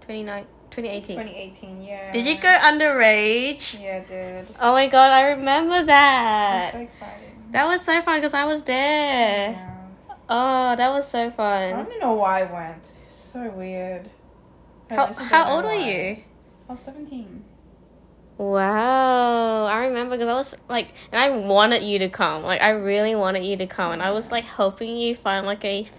29 0.00 0.46
2018. 0.70 1.16
2018, 1.16 1.82
yeah. 1.82 2.10
Did 2.10 2.26
you 2.26 2.40
go 2.40 2.48
under 2.48 2.96
rage? 2.96 3.76
Yeah, 3.78 4.00
dude. 4.00 4.46
Oh 4.58 4.72
my 4.72 4.88
god, 4.88 5.10
I 5.10 5.32
remember 5.32 5.74
was 5.74 5.86
that. 5.86 6.72
so 6.72 6.80
exciting. 6.80 7.36
That 7.50 7.66
was 7.66 7.82
so 7.82 8.00
fun 8.00 8.16
because 8.16 8.32
I 8.32 8.46
was 8.46 8.62
there. 8.62 9.50
Yeah. 9.50 9.76
Oh, 10.30 10.74
that 10.74 10.90
was 10.90 11.06
so 11.06 11.30
fun. 11.30 11.74
I 11.74 11.82
don't 11.82 12.00
know 12.00 12.14
why 12.14 12.40
I 12.40 12.44
went. 12.50 12.90
So 13.10 13.50
weird. 13.50 14.08
How, 14.96 15.12
how 15.12 15.54
old 15.56 15.64
are 15.64 15.74
you? 15.74 16.18
I 16.68 16.72
was 16.72 16.80
17. 16.80 17.44
Wow, 18.38 19.64
I 19.66 19.86
remember 19.86 20.16
because 20.16 20.28
I 20.28 20.34
was 20.34 20.54
like, 20.68 20.88
and 21.12 21.20
I 21.20 21.30
wanted 21.46 21.82
you 21.82 21.98
to 22.00 22.08
come. 22.08 22.42
Like, 22.42 22.60
I 22.60 22.70
really 22.70 23.14
wanted 23.14 23.44
you 23.44 23.56
to 23.58 23.66
come, 23.66 23.92
and 23.92 24.02
I 24.02 24.10
was 24.10 24.32
like 24.32 24.44
helping 24.44 24.96
you 24.96 25.14
find 25.14 25.46
like 25.46 25.64
a 25.64 25.82
f- 25.84 25.92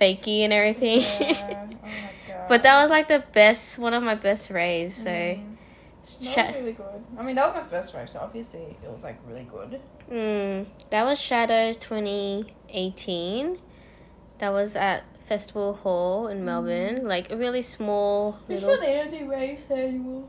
fakie 0.00 0.40
and 0.40 0.52
everything. 0.52 1.00
Yeah. 1.00 1.36
oh 1.82 1.86
my 1.86 2.10
god. 2.28 2.48
but 2.48 2.62
that 2.62 2.80
was 2.82 2.90
like 2.90 3.08
the 3.08 3.24
best, 3.32 3.78
one 3.78 3.94
of 3.94 4.02
my 4.02 4.14
best 4.14 4.50
raves. 4.50 4.96
So, 4.96 5.10
Mm. 5.10 5.56
That 6.02 6.08
Sha- 6.22 6.46
was 6.46 6.54
really 6.54 6.72
good. 6.72 6.86
I 7.18 7.22
mean, 7.22 7.34
that 7.36 7.46
was 7.54 7.62
my 7.62 7.68
first 7.68 7.94
rave, 7.94 8.08
so 8.08 8.20
obviously 8.20 8.60
it 8.82 8.90
was 8.90 9.02
like 9.04 9.18
really 9.28 9.44
good. 9.44 9.78
mm, 10.10 10.64
that 10.88 11.04
was 11.04 11.20
Shadows 11.20 11.76
2018. 11.76 13.58
That 14.38 14.50
was 14.50 14.76
at 14.76 15.04
Festival 15.30 15.74
Hall 15.74 16.26
in 16.26 16.38
mm. 16.40 16.42
Melbourne. 16.50 17.06
Like 17.06 17.30
a 17.30 17.36
really 17.36 17.62
small 17.62 18.32
Pretty 18.46 18.60
little. 18.60 18.76
sure 18.76 18.84
they 18.84 18.94
don't 18.94 19.10
do 19.16 19.30
raves 19.30 19.70
anymore. 19.70 20.24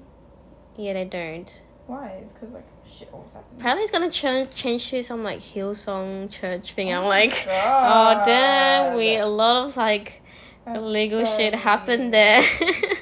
Yeah, 0.78 0.94
they 0.94 1.06
don't. 1.06 1.64
Why? 1.88 2.06
It's 2.22 2.32
because 2.34 2.52
like 2.54 2.68
shit 2.88 3.10
always 3.12 3.32
happens. 3.34 3.60
Apparently, 3.60 3.82
it's 3.84 3.92
gonna 3.92 4.12
ch- 4.12 4.56
change 4.56 4.90
to 4.92 5.02
some 5.02 5.24
like 5.24 5.40
Hillsong 5.40 6.30
church 6.32 6.74
thing. 6.74 6.94
Oh 6.94 7.00
I'm 7.00 7.04
Oh 7.06 7.08
like, 7.10 7.32
my 7.48 8.22
oh 8.22 8.22
damn, 8.24 8.96
we 8.96 9.16
a 9.18 9.26
lot 9.26 9.66
of 9.66 9.76
like 9.76 10.22
That's 10.66 10.78
illegal 10.78 11.26
so 11.26 11.38
shit 11.38 11.56
happened 11.56 12.14
there. 12.14 12.44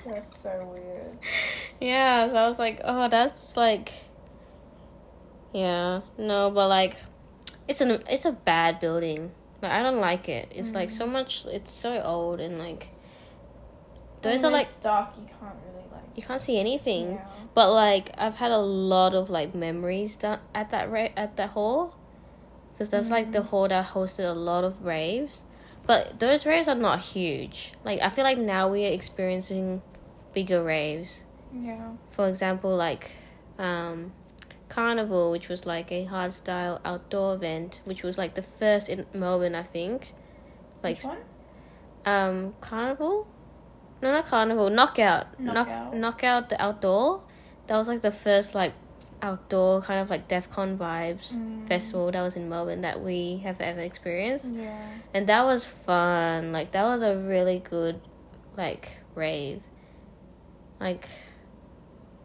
That's 0.08 0.38
so 0.39 0.51
weird. 0.74 1.20
yeah, 1.82 2.27
so 2.27 2.38
I 2.38 2.48
was 2.48 2.58
like, 2.58 2.79
oh, 2.86 3.10
that's 3.10 3.58
like, 3.58 3.91
yeah, 5.53 6.01
no, 6.18 6.50
but 6.50 6.68
like, 6.70 6.96
it's 7.68 7.82
an 7.82 8.01
it's 8.10 8.24
a 8.25 8.32
bad 8.32 8.79
building. 8.79 9.32
But 9.61 9.71
I 9.71 9.83
don't 9.83 9.99
like 9.99 10.29
it. 10.29 10.51
It's 10.55 10.73
like 10.73 10.89
so 10.89 11.05
much. 11.05 11.45
It's 11.45 11.71
so 11.71 12.01
old 12.01 12.39
and 12.39 12.57
like, 12.59 12.89
those 14.21 14.43
are 14.43 14.51
like 14.51 14.65
it's 14.67 14.75
dark. 14.75 15.09
You 15.17 15.25
can't 15.25 15.55
really 15.65 15.85
like. 15.91 16.03
you 16.15 16.23
can't 16.23 16.41
see 16.41 16.59
anything. 16.59 17.13
Yeah. 17.13 17.25
But 17.53 17.71
like 17.73 18.11
I've 18.17 18.35
had 18.35 18.51
a 18.51 18.57
lot 18.59 19.13
of 19.13 19.29
like 19.29 19.53
memories 19.53 20.15
done 20.15 20.39
at 20.53 20.69
that 20.69 20.89
ra- 20.91 21.09
at 21.17 21.35
that 21.37 21.49
hall, 21.51 21.95
because 22.73 22.89
that's 22.89 23.09
like 23.09 23.31
the 23.31 23.43
hall 23.43 23.67
that 23.67 23.87
hosted 23.87 24.29
a 24.29 24.33
lot 24.33 24.63
of 24.63 24.83
raves. 24.85 25.45
But 25.85 26.19
those 26.19 26.45
raves 26.45 26.67
are 26.67 26.75
not 26.75 26.99
huge. 26.99 27.73
Like 27.83 27.99
I 28.01 28.09
feel 28.09 28.23
like 28.23 28.37
now 28.37 28.69
we 28.69 28.85
are 28.85 28.91
experiencing 28.91 29.81
bigger 30.33 30.63
raves. 30.63 31.23
Yeah. 31.53 31.93
For 32.11 32.29
example, 32.29 32.75
like 32.75 33.11
um, 33.57 34.13
Carnival, 34.69 35.31
which 35.31 35.49
was 35.49 35.65
like 35.65 35.91
a 35.91 36.05
hardstyle 36.05 36.79
outdoor 36.85 37.35
event, 37.35 37.81
which 37.85 38.03
was 38.03 38.17
like 38.17 38.35
the 38.35 38.41
first 38.43 38.88
in 38.89 39.05
Melbourne, 39.13 39.55
I 39.55 39.63
think. 39.63 40.13
Like 40.83 41.01
um 42.05 42.53
Carnival? 42.61 43.27
No, 44.01 44.11
not 44.13 44.25
Carnival. 44.25 44.69
Knockout. 44.69 45.39
Knock- 45.39 45.67
Knockout. 45.67 45.93
knockout 45.95 46.49
the 46.49 46.61
outdoor. 46.61 47.21
That 47.67 47.77
was 47.77 47.88
like 47.88 48.01
the 48.01 48.11
first 48.11 48.55
like 48.55 48.73
outdoor 49.21 49.81
kind 49.81 49.99
of 49.99 50.09
like 50.09 50.29
Defqon 50.29 50.77
vibes 50.77 51.38
Mm. 51.38 51.67
festival 51.67 52.09
that 52.11 52.21
was 52.21 52.35
in 52.38 52.47
Melbourne 52.47 52.81
that 52.81 53.01
we 53.01 53.41
have 53.43 53.59
ever 53.59 53.81
experienced. 53.81 54.53
Yeah. 54.53 54.88
And 55.13 55.27
that 55.27 55.43
was 55.43 55.65
fun. 55.65 56.51
Like 56.53 56.71
that 56.71 56.83
was 56.83 57.01
a 57.01 57.17
really 57.17 57.59
good 57.59 57.99
like 58.55 58.99
rave. 59.15 59.61
Like 60.79 61.09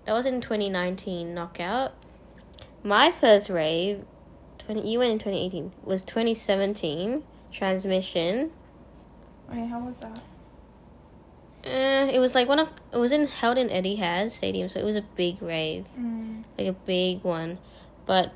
that 0.04 0.12
was 0.12 0.26
in 0.26 0.40
2019 0.40 1.34
knockout. 1.34 1.92
My 2.84 3.10
first 3.10 3.48
rave 3.48 4.04
20 4.58 4.88
you 4.90 4.98
went 4.98 5.12
in 5.12 5.18
2018 5.18 5.72
was 5.84 6.04
2017 6.04 7.22
transmission. 7.50 8.50
Wait, 9.50 9.66
how 9.68 9.80
was 9.80 9.96
that? 9.98 10.22
Uh, 11.66 12.10
it 12.12 12.18
was 12.18 12.34
like 12.34 12.46
one 12.46 12.58
of 12.58 12.68
it 12.92 12.98
was 12.98 13.10
in 13.10 13.26
held 13.26 13.56
in 13.56 13.68
Etihad 13.68 14.30
Stadium, 14.30 14.68
so 14.68 14.78
it 14.80 14.84
was 14.84 14.96
a 14.96 15.02
big 15.02 15.40
rave, 15.40 15.86
Mm. 15.98 16.44
like 16.58 16.66
a 16.68 16.72
big 16.72 17.24
one, 17.24 17.58
but 18.04 18.32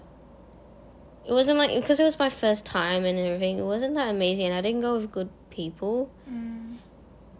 it 1.26 1.32
wasn't 1.32 1.58
like 1.58 1.74
because 1.78 2.00
it 2.00 2.04
was 2.04 2.18
my 2.18 2.30
first 2.30 2.64
time 2.64 3.04
and 3.04 3.18
everything. 3.18 3.58
It 3.58 3.64
wasn't 3.64 3.94
that 3.96 4.08
amazing, 4.08 4.46
and 4.46 4.54
I 4.54 4.62
didn't 4.62 4.80
go 4.80 4.94
with 4.94 5.12
good 5.12 5.28
people. 5.50 6.10
Mm. 6.30 6.76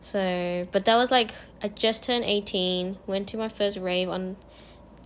So, 0.02 0.68
but 0.72 0.84
that 0.84 0.96
was 0.96 1.10
like 1.10 1.32
I 1.62 1.68
just 1.68 2.02
turned 2.02 2.24
eighteen. 2.24 2.98
Went 3.06 3.26
to 3.28 3.38
my 3.38 3.48
first 3.48 3.78
rave 3.78 4.10
on 4.10 4.36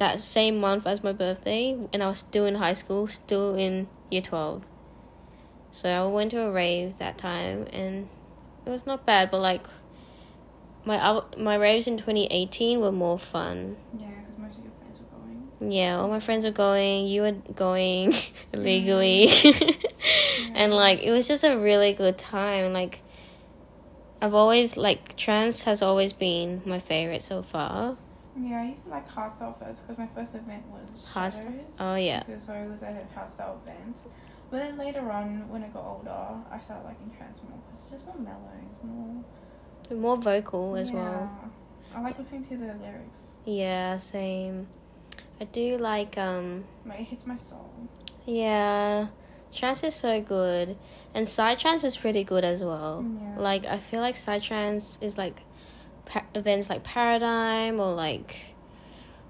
that 0.02 0.20
same 0.20 0.58
month 0.58 0.84
as 0.84 1.04
my 1.04 1.12
birthday, 1.12 1.78
and 1.92 2.02
I 2.02 2.08
was 2.08 2.18
still 2.18 2.44
in 2.44 2.56
high 2.56 2.72
school, 2.72 3.06
still 3.06 3.54
in 3.54 3.86
year 4.10 4.20
twelve. 4.20 4.64
So 5.70 5.88
I 5.88 6.04
went 6.06 6.32
to 6.32 6.40
a 6.40 6.50
rave 6.50 6.98
that 6.98 7.16
time, 7.16 7.68
and 7.72 8.08
it 8.66 8.70
was 8.70 8.84
not 8.84 9.06
bad. 9.06 9.30
But 9.30 9.40
like 9.40 9.64
my 10.84 11.20
my 11.38 11.54
raves 11.54 11.86
in 11.86 11.96
twenty 11.98 12.26
eighteen 12.32 12.80
were 12.80 12.90
more 12.90 13.16
fun. 13.16 13.76
Yeah, 13.96 14.08
because 14.08 14.38
most 14.38 14.58
of 14.58 14.64
your 14.64 14.72
friends 14.80 14.98
were 14.98 15.06
going. 15.16 15.72
Yeah, 15.72 16.00
all 16.00 16.08
my 16.08 16.18
friends 16.18 16.44
were 16.44 16.50
going. 16.50 17.06
You 17.06 17.22
were 17.22 17.36
going 17.54 18.12
illegally, 18.52 19.28
and 20.52 20.72
like 20.72 21.00
it 21.04 21.12
was 21.12 21.28
just 21.28 21.44
a 21.44 21.56
really 21.56 21.92
good 21.92 22.18
time. 22.18 22.72
Like 22.72 23.02
I've 24.20 24.34
always 24.34 24.76
like 24.76 25.14
trance 25.16 25.62
has 25.62 25.80
always 25.80 26.12
been 26.12 26.60
my 26.66 26.80
favorite 26.80 27.22
so 27.22 27.40
far. 27.40 27.96
Yeah, 28.40 28.62
I 28.62 28.64
used 28.68 28.84
to 28.84 28.90
like 28.90 29.08
hardstyle 29.08 29.58
first 29.58 29.82
because 29.82 29.98
my 29.98 30.06
first 30.14 30.34
event 30.34 30.64
was 30.68 31.08
Hardstyle? 31.12 31.42
Shadows. 31.42 31.76
Oh 31.80 31.94
yeah, 31.96 32.22
So, 32.46 32.52
it 32.54 32.70
was 32.70 32.82
at 32.82 32.92
a 32.94 33.18
hardstyle 33.18 33.60
event. 33.62 33.98
But 34.50 34.58
then 34.58 34.78
later 34.78 35.10
on, 35.10 35.48
when 35.48 35.62
I 35.64 35.68
got 35.68 35.84
older, 35.84 36.26
I 36.50 36.60
started 36.60 36.84
liking 36.84 37.10
trance 37.16 37.40
more 37.48 37.58
because 37.66 37.82
it's 37.84 37.92
just 37.92 38.06
more 38.06 38.16
mellow. 38.18 38.50
It's 38.70 38.82
more. 38.84 39.98
more 39.98 40.16
vocal 40.16 40.76
as 40.76 40.90
well. 40.90 41.30
Yeah. 41.92 41.98
I 41.98 42.00
like 42.02 42.18
listening 42.18 42.44
to 42.44 42.56
the 42.56 42.74
lyrics. 42.82 43.32
Yeah, 43.44 43.96
same. 43.98 44.66
I 45.40 45.44
do 45.44 45.76
like 45.78 46.16
um 46.18 46.64
Like, 46.86 47.00
it 47.00 47.04
hits 47.04 47.26
my 47.26 47.36
soul. 47.36 47.70
yeah, 48.24 49.08
trance 49.52 49.82
is 49.84 49.94
so 49.94 50.20
good, 50.20 50.76
and 51.14 51.26
psytrance 51.26 51.84
is 51.84 51.96
pretty 51.96 52.24
good 52.24 52.44
as 52.44 52.62
well. 52.62 53.04
Yeah. 53.20 53.38
Like 53.38 53.66
I 53.66 53.78
feel 53.78 54.00
like 54.00 54.14
psytrance 54.16 55.02
is 55.02 55.18
like 55.18 55.40
pa- 56.04 56.24
events 56.34 56.68
like 56.70 56.82
Paradigm 56.84 57.80
or 57.80 57.94
like 57.94 58.36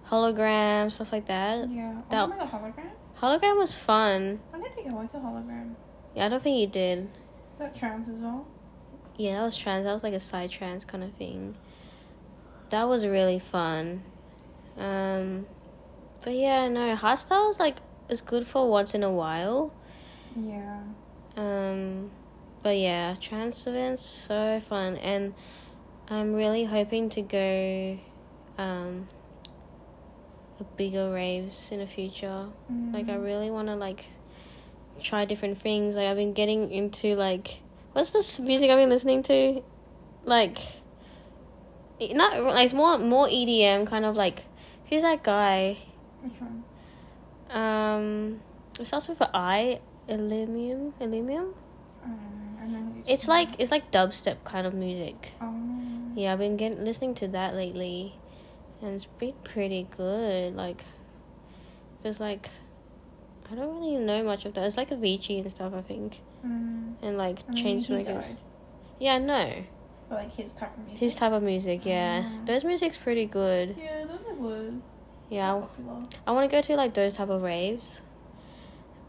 hologram 0.09 0.91
stuff 0.91 1.13
like 1.13 1.27
that. 1.27 1.69
Yeah. 1.71 1.95
Oh, 1.99 2.05
that- 2.11 2.23
remember 2.31 2.45
the 2.45 2.51
hologram? 2.51 2.91
Hologram 3.21 3.57
was 3.59 3.77
fun. 3.77 4.41
I 4.53 4.59
don't 4.59 4.75
think 4.75 4.89
I 4.89 4.93
was 4.93 5.15
a 5.15 5.19
hologram. 5.19 5.75
Yeah, 6.15 6.27
I 6.27 6.29
don't 6.29 6.43
think 6.43 6.59
you 6.59 6.67
did. 6.67 6.99
Is 7.05 7.59
that 7.59 7.75
trance 7.77 8.09
as 8.09 8.21
well? 8.21 8.47
Yeah, 9.17 9.37
that 9.39 9.45
was 9.45 9.57
trance. 9.57 9.85
That 9.85 9.93
was 9.93 10.03
like 10.03 10.13
a 10.15 10.17
psytrance 10.17 10.87
kind 10.87 11.05
of 11.05 11.13
thing. 11.15 11.55
That 12.71 12.85
was 12.89 13.07
really 13.07 13.39
fun. 13.39 14.03
Um, 14.77 15.47
but 16.23 16.35
yeah, 16.35 16.69
no, 16.69 16.97
hardstyles 16.97 17.59
like 17.61 17.77
is 18.09 18.21
good 18.21 18.47
for 18.47 18.69
once 18.69 18.95
in 18.95 19.03
a 19.03 19.11
while. 19.13 19.73
Yeah. 20.37 20.81
Um, 21.37 22.11
but 22.63 22.77
yeah, 22.79 23.15
trans 23.21 23.67
events 23.67 24.03
so 24.03 24.61
fun, 24.61 24.97
and 24.97 25.35
I'm 26.09 26.35
really 26.35 26.65
hoping 26.65 27.09
to 27.11 27.23
go, 27.23 27.99
um, 28.59 29.09
a 30.61 30.65
bigger 30.77 31.13
raves 31.13 31.71
in 31.73 31.79
the 31.81 31.87
future. 31.87 32.49
Like 32.93 33.09
I 33.09 33.17
Mm. 33.17 33.25
really 33.25 33.51
want 33.51 33.69
to 33.69 33.75
like 33.77 34.07
try 35.01 35.25
different 35.25 35.59
things. 35.59 35.97
Like 35.97 36.07
I've 36.07 36.17
been 36.17 36.33
getting 36.35 36.71
into 36.71 37.15
like 37.17 37.61
what's 37.93 38.11
this 38.11 38.39
music 38.41 38.71
I've 38.71 38.79
been 38.79 38.91
listening 38.91 39.23
to? 39.25 39.63
Like 40.25 40.59
not 42.01 42.43
like 42.43 42.65
it's 42.67 42.75
more 42.75 42.99
more 42.99 43.27
EDM 43.29 43.87
kind 43.87 44.05
of 44.05 44.17
like 44.17 44.45
who's 44.89 45.03
that 45.03 45.23
guy? 45.23 45.79
Which 46.23 46.35
one? 46.41 46.65
Um 47.51 48.41
it 48.79 48.87
starts 48.87 49.09
with 49.09 49.21
an 49.21 49.29
I 49.35 49.81
Illenium 50.09 50.93
Illenium? 51.01 51.55
I 52.05 52.09
don't 52.09 52.17
know. 52.17 52.61
I 52.61 52.67
know 52.67 52.79
who 52.93 52.95
you're 52.99 53.05
It's 53.07 53.27
like 53.29 53.49
it's 53.59 53.71
like 53.71 53.91
dubstep 53.91 54.45
kind 54.45 54.67
of 54.67 54.75
music. 54.75 55.33
about. 55.41 55.51
Oh. 56.17 56.21
Yeah, 56.21 56.33
I've 56.33 56.39
been 56.39 56.57
getting 56.57 56.85
listening 56.85 57.15
to 57.17 57.29
that 57.29 57.55
lately 57.55 58.15
and 58.81 58.95
it's 58.95 59.05
been 59.07 59.35
pretty 59.45 59.87
good. 59.97 60.55
Like 60.55 60.85
it's 62.05 62.21
like 62.21 62.49
I 63.51 63.55
don't 63.55 63.79
really 63.81 63.97
know 64.03 64.23
much 64.25 64.45
of 64.45 64.55
that. 64.55 64.65
It's 64.65 64.77
like 64.77 64.91
Avicii 64.91 65.41
and 65.41 65.51
stuff, 65.51 65.73
I 65.75 65.83
think. 65.83 66.21
Mm. 66.47 66.95
and 67.03 67.17
like 67.19 67.39
I 67.49 67.53
mean, 67.53 67.65
Chainsmokers. 67.79 68.05
died. 68.29 68.37
Yeah, 68.99 69.19
no, 69.19 69.63
But 70.09 70.19
like 70.19 70.35
his 70.35 70.53
type 70.53 70.77
of 70.77 70.85
music. 70.87 70.99
his 71.01 71.15
type 71.15 71.33
of 71.33 71.43
music. 71.43 71.87
Yeah, 71.87 72.23
Ah. 72.25 72.41
those 72.45 72.65
music's 72.65 72.99
pretty 72.99 73.27
good. 73.27 73.77
Yeah, 73.79 74.05
those 74.05 74.25
are 74.27 74.35
good. 74.35 74.83
Yeah, 75.31 75.53
Popular. 75.55 76.03
I 76.27 76.33
want 76.33 76.51
to 76.51 76.57
go 76.57 76.61
to 76.61 76.77
like 76.77 76.95
those 76.95 77.15
type 77.15 77.29
of 77.31 77.43
raves. 77.43 78.03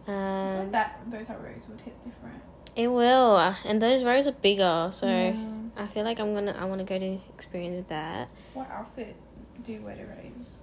Um, 0.08 0.58
like 0.60 0.72
that 0.72 1.00
those 1.10 1.30
are 1.30 1.38
raves 1.38 1.68
would 1.70 1.82
hit 1.82 1.96
different. 2.04 2.42
it 2.76 2.88
will, 2.90 3.38
and 3.66 3.82
those 3.82 4.04
raves 4.04 4.28
are 4.28 4.32
bigger, 4.34 4.90
so 4.92 5.08
Yeah. 5.08 5.34
I 5.76 5.88
feel 5.88 6.04
like 6.04 6.20
I'm 6.20 6.34
gonna 6.34 6.56
I 6.60 6.66
want 6.66 6.80
to 6.80 6.86
go 6.86 7.00
to 7.00 7.20
experience 7.34 7.86
that. 7.90 8.30
What 8.54 8.70
outfit 8.70 9.16
do 9.64 9.74
you 9.74 9.82
wear 9.82 9.96
to 9.96 10.04
raves? 10.04 10.58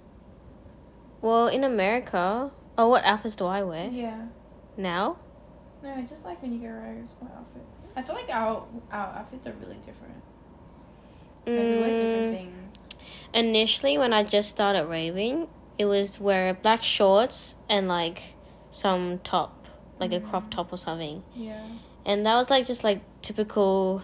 Well, 1.21 1.47
in 1.47 1.63
America, 1.63 2.51
oh, 2.77 2.87
what 2.87 3.03
outfits 3.03 3.35
do 3.35 3.45
I 3.45 3.61
wear 3.63 3.89
Yeah. 3.91 4.25
now? 4.77 5.17
No, 5.83 6.01
just 6.07 6.23
like 6.25 6.41
when 6.41 6.53
you 6.53 6.59
go 6.59 6.67
raves, 6.73 7.11
what 7.19 7.31
outfit? 7.31 7.63
I 7.95 8.01
feel 8.03 8.15
like 8.15 8.29
our 8.29 8.65
our 8.91 9.07
outfits 9.17 9.47
are 9.47 9.53
really 9.53 9.77
different. 9.85 10.21
Like 11.45 11.69
we 11.69 11.77
wear 11.77 11.91
different 11.91 12.27
Mm, 12.27 12.31
things. 12.31 12.87
initially, 13.33 13.97
when 13.97 14.13
I 14.13 14.23
just 14.23 14.49
started 14.49 14.85
raving, 14.85 15.47
it 15.77 15.85
was 15.85 16.19
wear 16.19 16.53
black 16.53 16.83
shorts 16.83 17.55
and 17.67 17.87
like 17.87 18.35
some 18.69 19.19
top, 19.19 19.67
like 19.99 20.13
a 20.13 20.19
crop 20.21 20.45
Mm. 20.45 20.51
top 20.51 20.71
or 20.71 20.77
something. 20.77 21.23
Yeah. 21.35 21.67
and 22.05 22.25
that 22.25 22.35
was 22.35 22.49
like 22.49 22.65
just 22.65 22.83
like 22.83 23.01
typical 23.21 24.01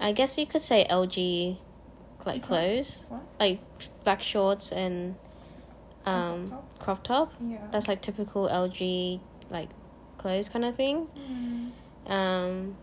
i 0.00 0.12
guess 0.12 0.36
you 0.38 0.46
could 0.46 0.60
say 0.62 0.86
lg 0.90 1.56
like 2.26 2.42
clothes 2.42 3.04
What? 3.08 3.22
like 3.38 3.60
black 4.04 4.22
shorts 4.22 4.72
and 4.72 5.14
um 6.06 6.48
top? 6.48 6.78
crop 6.78 7.04
top 7.04 7.32
Yeah. 7.40 7.58
that's 7.70 7.88
like 7.88 8.00
typical 8.02 8.48
lg 8.48 9.20
like 9.50 9.68
clothes 10.18 10.48
kind 10.48 10.64
of 10.64 10.74
thing 10.76 11.06
Mm. 11.16 11.70
um 12.10 12.76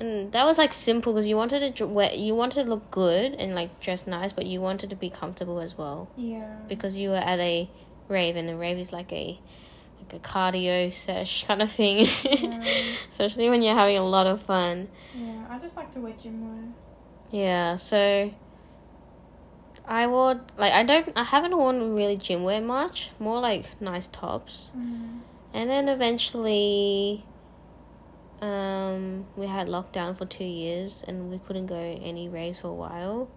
and 0.00 0.32
that 0.32 0.44
was 0.44 0.58
like 0.58 0.72
simple 0.72 1.12
because 1.12 1.24
you 1.26 1.36
wanted 1.36 1.76
to 1.76 1.86
wear, 1.86 2.12
you 2.12 2.34
wanted 2.34 2.64
to 2.64 2.68
look 2.70 2.90
good 2.90 3.34
and 3.34 3.54
like 3.54 3.80
dress 3.80 4.06
nice 4.08 4.32
but 4.32 4.44
you 4.46 4.60
wanted 4.60 4.90
to 4.90 4.96
be 4.96 5.08
comfortable 5.08 5.60
as 5.60 5.78
well 5.78 6.08
Yeah. 6.16 6.56
because 6.68 6.96
you 6.96 7.10
were 7.10 7.16
at 7.32 7.38
a 7.38 7.68
rave 8.08 8.34
and 8.36 8.50
a 8.50 8.56
rave 8.56 8.76
is 8.78 8.92
like 8.92 9.12
a 9.12 9.38
like 10.04 10.24
a 10.24 10.28
cardio 10.28 10.92
sesh 10.92 11.44
kind 11.44 11.62
of 11.62 11.70
thing 11.70 12.06
yeah. 12.24 12.64
especially 13.10 13.48
when 13.48 13.62
you're 13.62 13.74
having 13.78 13.96
a 13.96 14.06
lot 14.06 14.26
of 14.26 14.42
fun. 14.42 14.88
yeah. 15.14 15.46
I 15.48 15.58
just 15.58 15.76
like 15.76 15.90
to 15.92 16.00
wear 16.00 16.12
gym 16.12 16.48
wear. 16.48 16.64
Yeah, 17.30 17.76
so 17.76 18.32
I 19.86 20.06
would 20.06 20.40
like 20.56 20.72
I 20.72 20.84
don't 20.84 21.12
I 21.16 21.24
haven't 21.24 21.56
worn 21.56 21.94
really 21.94 22.16
gym 22.16 22.44
wear 22.44 22.60
much, 22.60 23.10
more 23.18 23.40
like 23.40 23.80
nice 23.80 24.06
tops. 24.06 24.70
Mm. 24.76 25.20
And 25.52 25.70
then 25.70 25.88
eventually 25.88 27.24
um 28.40 29.26
we 29.36 29.46
had 29.46 29.68
lockdown 29.68 30.16
for 30.16 30.26
2 30.26 30.44
years 30.44 31.04
and 31.06 31.30
we 31.30 31.38
couldn't 31.38 31.66
go 31.66 31.76
any 31.76 32.28
raves 32.28 32.60
for 32.60 32.68
a 32.68 32.74
while. 32.74 33.28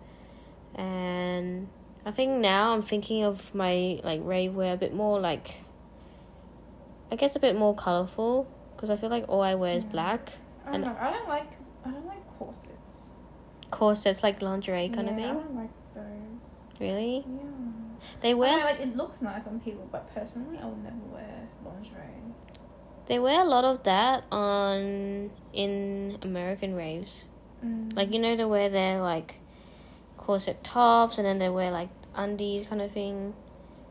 And 0.76 1.70
I 2.06 2.12
think 2.12 2.32
now 2.40 2.74
I'm 2.74 2.82
thinking 2.82 3.24
of 3.24 3.54
my 3.54 4.00
like 4.04 4.22
rave 4.24 4.56
wear 4.56 4.74
a 4.74 4.78
bit 4.78 4.94
more 4.94 5.20
like 5.20 5.56
I 7.12 7.16
guess 7.16 7.36
a 7.36 7.40
bit 7.40 7.56
more 7.56 7.74
colorful 7.76 8.48
because 8.76 8.90
I 8.90 8.96
feel 8.96 9.10
like 9.10 9.26
all 9.28 9.42
I 9.42 9.56
wear 9.56 9.74
is 9.76 9.84
black. 9.84 10.34
I 10.66 10.72
don't 10.72 10.76
And- 10.76 10.84
know. 10.86 10.98
I 11.00 11.12
don't 11.12 11.28
like. 11.30 11.48
I 11.86 11.92
don't 11.92 12.06
like 12.06 12.38
corsets. 12.38 13.10
Corsets 13.72 14.24
like 14.24 14.42
lingerie 14.42 14.90
kind 14.90 15.08
yeah, 15.08 15.14
of 15.14 15.20
I 15.20 15.22
thing. 15.22 15.34
don't 15.36 15.56
like 15.56 15.70
those. 15.96 16.80
Really? 16.80 17.26
Yeah. 17.28 17.44
They 18.22 18.32
I 18.32 18.34
wear 18.36 18.58
like 18.60 18.80
it 18.80 18.96
looks 18.96 19.22
nice 19.22 19.48
on 19.48 19.60
people, 19.60 19.88
but 19.92 20.14
personally, 20.14 20.58
I 20.62 20.66
would 20.66 20.84
never 20.84 20.96
wear 21.12 21.48
lingerie. 21.66 22.04
they 23.08 23.20
wear 23.20 23.42
a 23.42 23.46
lot 23.46 23.64
of 23.66 23.84
that 23.84 24.24
on 24.32 25.32
in 25.54 26.18
American 26.22 26.76
raves. 26.76 27.26
Mm. 27.66 27.96
Like 27.96 28.12
you 28.14 28.20
know 28.20 28.36
they 28.36 28.46
wear 28.46 28.70
their 28.70 29.00
like 29.02 29.40
corset 30.18 30.64
tops 30.64 31.18
and 31.18 31.26
then 31.26 31.40
they 31.40 31.50
wear 31.50 31.72
like 31.72 31.90
undies 32.16 32.68
kind 32.68 32.82
of 32.82 32.92
thing. 32.92 33.34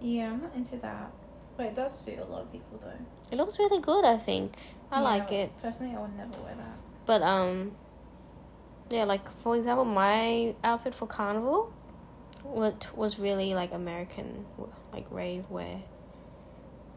Yeah, 0.00 0.32
I'm 0.32 0.42
not 0.42 0.54
into 0.54 0.76
that. 0.76 1.10
But 1.56 1.66
it 1.66 1.74
does 1.74 1.98
suit 1.98 2.18
a 2.18 2.24
lot 2.24 2.42
of 2.42 2.52
people 2.52 2.80
though. 2.82 2.92
It 3.30 3.36
looks 3.36 3.58
really 3.58 3.80
good, 3.80 4.04
I 4.04 4.16
think. 4.18 4.54
I 4.90 4.98
Yeah, 4.98 5.04
like 5.04 5.32
it. 5.32 5.50
Personally, 5.62 5.96
I 5.96 6.00
would 6.00 6.16
never 6.16 6.40
wear 6.42 6.54
that. 6.54 6.78
But 7.06 7.22
um 7.22 7.72
yeah, 8.90 9.04
like 9.04 9.30
for 9.30 9.56
example, 9.56 9.84
my 9.84 10.54
outfit 10.62 10.94
for 10.94 11.06
carnival 11.06 11.72
what 12.42 12.96
was 12.96 13.18
really 13.18 13.54
like 13.54 13.72
American 13.72 14.44
like 14.92 15.06
rave 15.10 15.44
wear. 15.50 15.82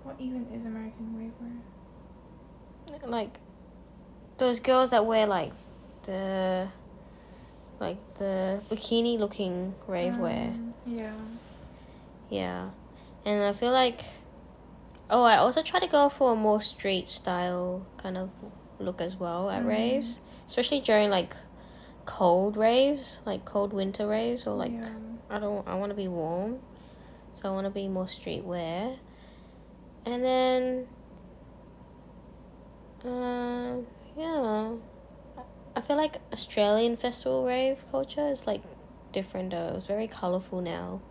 What 0.04 0.16
even 0.20 0.48
is 0.54 0.66
American 0.66 1.18
rave 1.18 1.32
wear? 1.40 1.52
like 3.10 3.40
those 4.38 4.60
girls 4.60 4.90
that 4.90 5.06
wear 5.06 5.26
like 5.28 5.52
the 6.04 6.68
like 7.80 7.98
the 8.16 8.62
bikini 8.70 9.18
looking 9.20 9.76
rave 9.88 10.18
wear 10.18 10.48
Um, 10.50 10.74
Yeah. 10.86 11.12
yeah 12.30 12.70
and 13.26 13.44
i 13.44 13.54
feel 13.54 13.72
like 13.72 14.02
oh 15.10 15.24
i 15.24 15.36
also 15.38 15.62
try 15.62 15.80
to 15.80 15.88
go 15.88 16.10
for 16.10 16.34
a 16.34 16.36
more 16.36 16.62
street 16.62 17.08
style 17.10 17.86
kind 17.98 18.18
of 18.18 18.30
look 18.80 19.02
as 19.02 19.16
well 19.18 19.50
at 19.50 19.64
Mm. 19.64 19.68
raves 19.68 20.20
especially 20.48 20.82
during 20.82 21.10
like 21.10 21.36
cold 22.06 22.58
raves, 22.58 23.22
like 23.24 23.46
cold 23.46 23.72
winter 23.72 24.08
raves, 24.08 24.48
or 24.48 24.56
like 24.56 24.72
yeah. 24.72 24.90
I 25.30 25.38
don't. 25.38 25.68
I 25.68 25.76
want 25.76 25.92
to 25.92 25.96
be 25.96 26.08
warm, 26.08 26.58
so 27.36 27.48
I 27.50 27.52
want 27.52 27.66
to 27.66 27.70
be 27.70 27.88
more 27.88 28.06
streetwear. 28.06 28.98
And 30.08 30.24
then, 30.26 30.88
um, 33.06 33.86
yeah, 34.18 34.74
I- 35.38 35.42
I 35.76 35.82
feel 35.82 35.98
like 35.98 36.18
Australian 36.34 36.98
festival 36.98 37.46
rave 37.46 37.86
culture 37.92 38.28
is 38.28 38.48
like 38.48 38.64
different 39.12 39.52
though. 39.52 39.74
It's 39.76 39.86
very 39.86 40.08
colorful 40.08 40.62
now. 40.62 41.02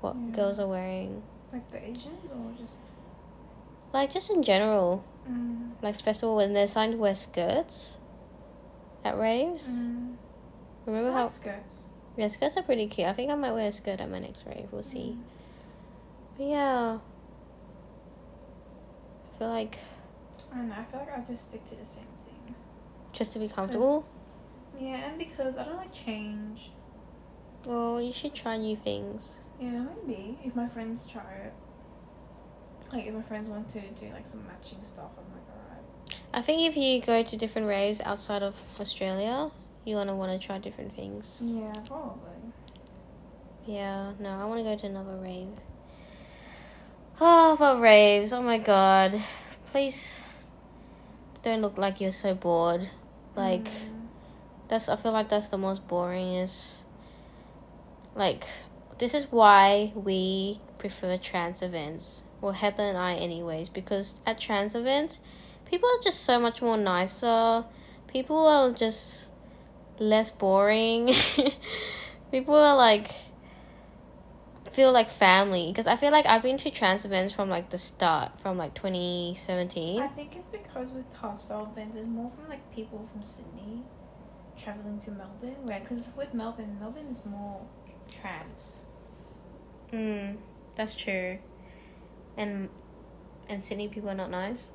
What 0.00 0.16
Yeah. 0.16 0.30
girls 0.34 0.58
are 0.58 0.66
wearing, 0.68 1.22
like 1.52 1.70
the 1.70 1.82
Asians 1.84 2.30
or 2.30 2.52
just. 2.58 2.78
Like 3.92 4.10
just 4.12 4.30
in 4.30 4.42
general, 4.42 5.04
Mm. 5.28 5.72
like 5.82 6.00
festival 6.00 6.36
when 6.36 6.54
they're 6.54 6.66
starting 6.66 6.92
to 6.92 6.98
wear 6.98 7.14
skirts 7.14 7.98
at 9.04 9.18
raves. 9.18 9.66
Mm. 9.68 10.14
Remember 10.86 11.10
I 11.10 11.12
how 11.12 11.22
like 11.22 11.30
skirts. 11.30 11.82
yeah 12.16 12.28
skirts 12.28 12.56
are 12.56 12.62
pretty 12.62 12.86
cute. 12.86 13.06
I 13.08 13.12
think 13.12 13.30
I 13.30 13.34
might 13.34 13.52
wear 13.52 13.68
a 13.68 13.72
skirt 13.72 14.00
at 14.00 14.10
my 14.10 14.18
next 14.20 14.46
rave. 14.46 14.68
We'll 14.72 14.82
see. 14.82 15.16
Mm. 15.18 15.22
But 16.38 16.46
yeah, 16.46 16.98
I 19.34 19.38
feel 19.38 19.48
like 19.48 19.78
I 20.52 20.56
don't 20.56 20.68
know. 20.68 20.74
I 20.78 20.84
feel 20.84 21.00
like 21.00 21.18
I 21.18 21.20
just 21.20 21.48
stick 21.50 21.64
to 21.68 21.74
the 21.76 21.84
same 21.84 22.04
thing. 22.24 22.54
just 23.12 23.32
to 23.34 23.38
be 23.38 23.48
comfortable. 23.48 24.04
Yeah, 24.80 25.08
and 25.10 25.18
because 25.18 25.56
I 25.58 25.64
don't 25.64 25.76
like 25.76 25.92
change. 25.92 26.70
Well, 27.66 28.00
you 28.00 28.12
should 28.12 28.32
try 28.34 28.56
new 28.56 28.76
things. 28.76 29.40
Yeah, 29.60 29.84
maybe 30.06 30.38
if 30.44 30.54
my 30.54 30.68
friends 30.68 31.06
try 31.06 31.32
it. 31.44 31.52
Like 32.92 33.06
if 33.06 33.14
my 33.14 33.22
friends 33.22 33.48
want 33.48 33.68
to 33.70 33.80
do 33.80 34.06
like 34.12 34.24
some 34.24 34.46
matching 34.46 34.78
stuff, 34.82 35.10
I'm 35.18 35.32
like, 35.32 35.42
alright. 35.50 35.84
I 36.32 36.42
think 36.42 36.68
if 36.68 36.76
you 36.76 37.00
go 37.02 37.22
to 37.22 37.36
different 37.36 37.68
raves 37.68 38.00
outside 38.00 38.42
of 38.42 38.54
Australia, 38.80 39.50
you're 39.84 39.98
gonna 39.98 40.16
want 40.16 40.40
to 40.40 40.44
try 40.46 40.58
different 40.58 40.94
things. 40.94 41.42
Yeah, 41.44 41.72
probably. 41.86 42.30
Yeah, 43.66 44.12
no, 44.18 44.30
I 44.30 44.44
want 44.46 44.60
to 44.60 44.64
go 44.64 44.76
to 44.76 44.86
another 44.86 45.16
rave. 45.16 45.48
Oh, 47.20 47.56
but 47.58 47.80
raves! 47.80 48.32
Oh 48.32 48.40
my 48.40 48.58
god, 48.58 49.20
please 49.66 50.22
don't 51.42 51.60
look 51.60 51.76
like 51.76 52.00
you're 52.00 52.12
so 52.12 52.34
bored. 52.34 52.88
Like 53.36 53.64
Mm. 53.64 54.06
that's 54.68 54.88
I 54.88 54.96
feel 54.96 55.12
like 55.12 55.28
that's 55.28 55.48
the 55.48 55.58
most 55.58 55.86
boring. 55.86 56.34
Is 56.34 56.82
like 58.14 58.46
this 58.98 59.14
is 59.14 59.30
why 59.30 59.92
we 59.94 60.60
prefer 60.78 61.16
trance 61.16 61.60
events. 61.62 62.22
Well, 62.40 62.52
Heather 62.52 62.84
and 62.84 62.96
I, 62.96 63.14
anyways, 63.14 63.68
because 63.68 64.20
at 64.24 64.38
trance 64.38 64.74
events, 64.74 65.18
people 65.68 65.88
are 65.88 66.02
just 66.02 66.22
so 66.22 66.38
much 66.38 66.62
more 66.62 66.76
nicer. 66.76 67.64
People 68.06 68.46
are 68.46 68.70
just 68.70 69.30
less 69.98 70.30
boring. 70.30 71.12
people 72.30 72.54
are 72.54 72.76
like 72.76 73.10
feel 74.72 74.92
like 74.92 75.10
family 75.10 75.66
because 75.72 75.88
I 75.88 75.96
feel 75.96 76.12
like 76.12 76.24
I've 76.26 76.42
been 76.42 76.56
to 76.58 76.70
trance 76.70 77.04
events 77.04 77.32
from 77.32 77.48
like 77.50 77.70
the 77.70 77.78
start, 77.78 78.38
from 78.40 78.56
like 78.56 78.74
twenty 78.74 79.34
seventeen. 79.36 80.00
I 80.00 80.06
think 80.06 80.36
it's 80.36 80.46
because 80.46 80.90
with 80.90 81.12
hardstyle 81.14 81.72
events, 81.72 81.96
it's 81.96 82.06
more 82.06 82.30
from 82.30 82.48
like 82.48 82.72
people 82.72 83.08
from 83.12 83.22
Sydney 83.22 83.82
traveling 84.56 85.00
to 85.00 85.10
Melbourne. 85.10 85.56
Where, 85.64 85.80
because 85.80 86.08
with 86.16 86.32
Melbourne, 86.32 86.76
Melbourne 86.78 87.08
is 87.10 87.24
more 87.26 87.60
trance. 88.08 88.82
Mm, 89.92 90.36
that's 90.76 90.94
true. 90.94 91.38
And 92.38 92.70
and 93.50 93.62
Sydney 93.62 93.88
people 93.88 94.08
are 94.08 94.14
not 94.14 94.30
nice. 94.30 94.70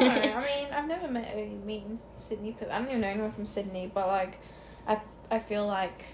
No, 0.00 0.06
I 0.06 0.10
mean 0.62 0.72
I've 0.72 0.88
never 0.88 1.08
met 1.08 1.28
any 1.30 1.48
meet 1.50 1.82
in 1.82 1.98
Sydney 2.16 2.52
because 2.52 2.70
I 2.70 2.78
don't 2.78 2.88
even 2.88 3.02
know 3.02 3.08
anyone 3.08 3.32
from 3.32 3.44
Sydney. 3.44 3.90
But 3.92 4.06
like, 4.06 4.40
I 4.86 5.00
I 5.30 5.38
feel 5.38 5.66
like 5.66 6.04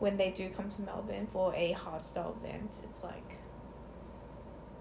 when 0.00 0.16
they 0.16 0.30
do 0.30 0.48
come 0.50 0.68
to 0.68 0.82
Melbourne 0.82 1.28
for 1.32 1.54
a 1.54 1.74
hardstyle 1.74 2.36
event, 2.42 2.78
it's 2.82 3.04
like 3.04 3.38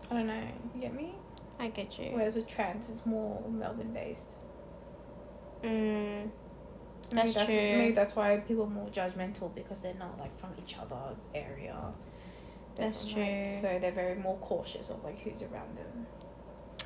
I 0.10 0.16
don't 0.16 0.28
know. 0.28 0.44
You 0.74 0.82
get 0.82 0.96
me? 0.96 1.14
I 1.60 1.68
get 1.68 2.00
you. 2.00 2.10
Whereas 2.14 2.34
with 2.34 2.48
trance, 2.48 2.90
it's 2.90 3.06
more 3.06 3.44
Melbourne 3.50 3.94
based. 3.94 4.32
Mm, 5.64 6.30
Maybe 7.12 7.32
That's 7.32 7.34
true. 7.34 7.56
Maybe 7.56 7.96
that's 7.96 8.16
why 8.16 8.38
people 8.38 8.64
are 8.66 8.70
more 8.70 8.90
judgmental 8.90 9.54
because 9.56 9.82
they're 9.82 9.94
not 9.94 10.20
like 10.20 10.38
from 10.40 10.50
each 10.60 10.78
other's 10.78 11.26
area. 11.34 11.76
They're 12.78 12.86
That's 12.88 13.06
true. 13.06 13.22
Like, 13.24 13.54
so 13.62 13.80
they're 13.80 13.92
very 13.92 14.16
more 14.16 14.38
cautious 14.38 14.90
of 14.90 15.04
like 15.04 15.20
who's 15.20 15.42
around 15.42 15.76
them. 15.78 16.06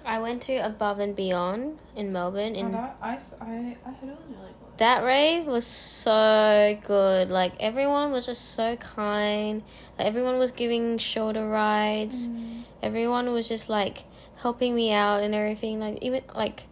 I 0.06 0.18
went 0.20 0.42
to 0.44 0.56
Above 0.56 0.98
and 1.00 1.16
Beyond 1.16 1.78
in 1.96 2.12
Melbourne, 2.12 2.56
And 2.56 2.58
and 2.58 2.74
that, 2.74 2.98
I, 3.02 3.14
s- 3.14 3.36
I, 3.40 3.46
I 3.86 3.92
heard 3.92 4.10
it 4.10 4.18
was 4.18 4.26
really 4.30 4.48
good. 4.60 4.78
that 4.78 5.04
rave 5.04 5.46
was 5.46 5.66
so 5.66 6.76
good. 6.88 7.30
Like 7.30 7.54
everyone 7.60 8.12
was 8.12 8.26
just 8.26 8.56
so 8.56 8.76
kind. 8.78 9.62
Like 10.00 10.08
everyone 10.08 10.40
was 10.40 10.50
giving 10.52 10.98
shoulder 10.98 11.48
rides. 11.48 12.28
Mm. 12.30 12.64
Everyone 12.82 13.32
was 13.32 13.48
just 13.48 13.70
like 13.70 14.06
helping 14.38 14.74
me 14.74 14.92
out 14.92 15.22
and 15.22 15.36
everything. 15.36 15.80
Like 15.80 16.00
even 16.02 16.24
like 16.34 16.64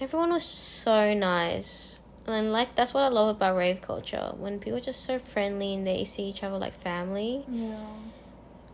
everyone 0.00 0.30
was 0.30 0.46
just 0.48 0.64
so 0.82 1.14
nice. 1.14 2.00
And 2.26 2.50
like 2.50 2.74
that's 2.74 2.92
what 2.92 3.04
I 3.04 3.08
love 3.08 3.36
about 3.36 3.56
rave 3.56 3.80
culture. 3.82 4.32
When 4.36 4.58
people 4.58 4.78
are 4.78 4.80
just 4.80 5.04
so 5.04 5.20
friendly 5.20 5.74
and 5.74 5.86
they 5.86 6.04
see 6.04 6.24
each 6.24 6.42
other 6.42 6.58
like 6.58 6.74
family. 6.74 7.44
Yeah. 7.48 7.76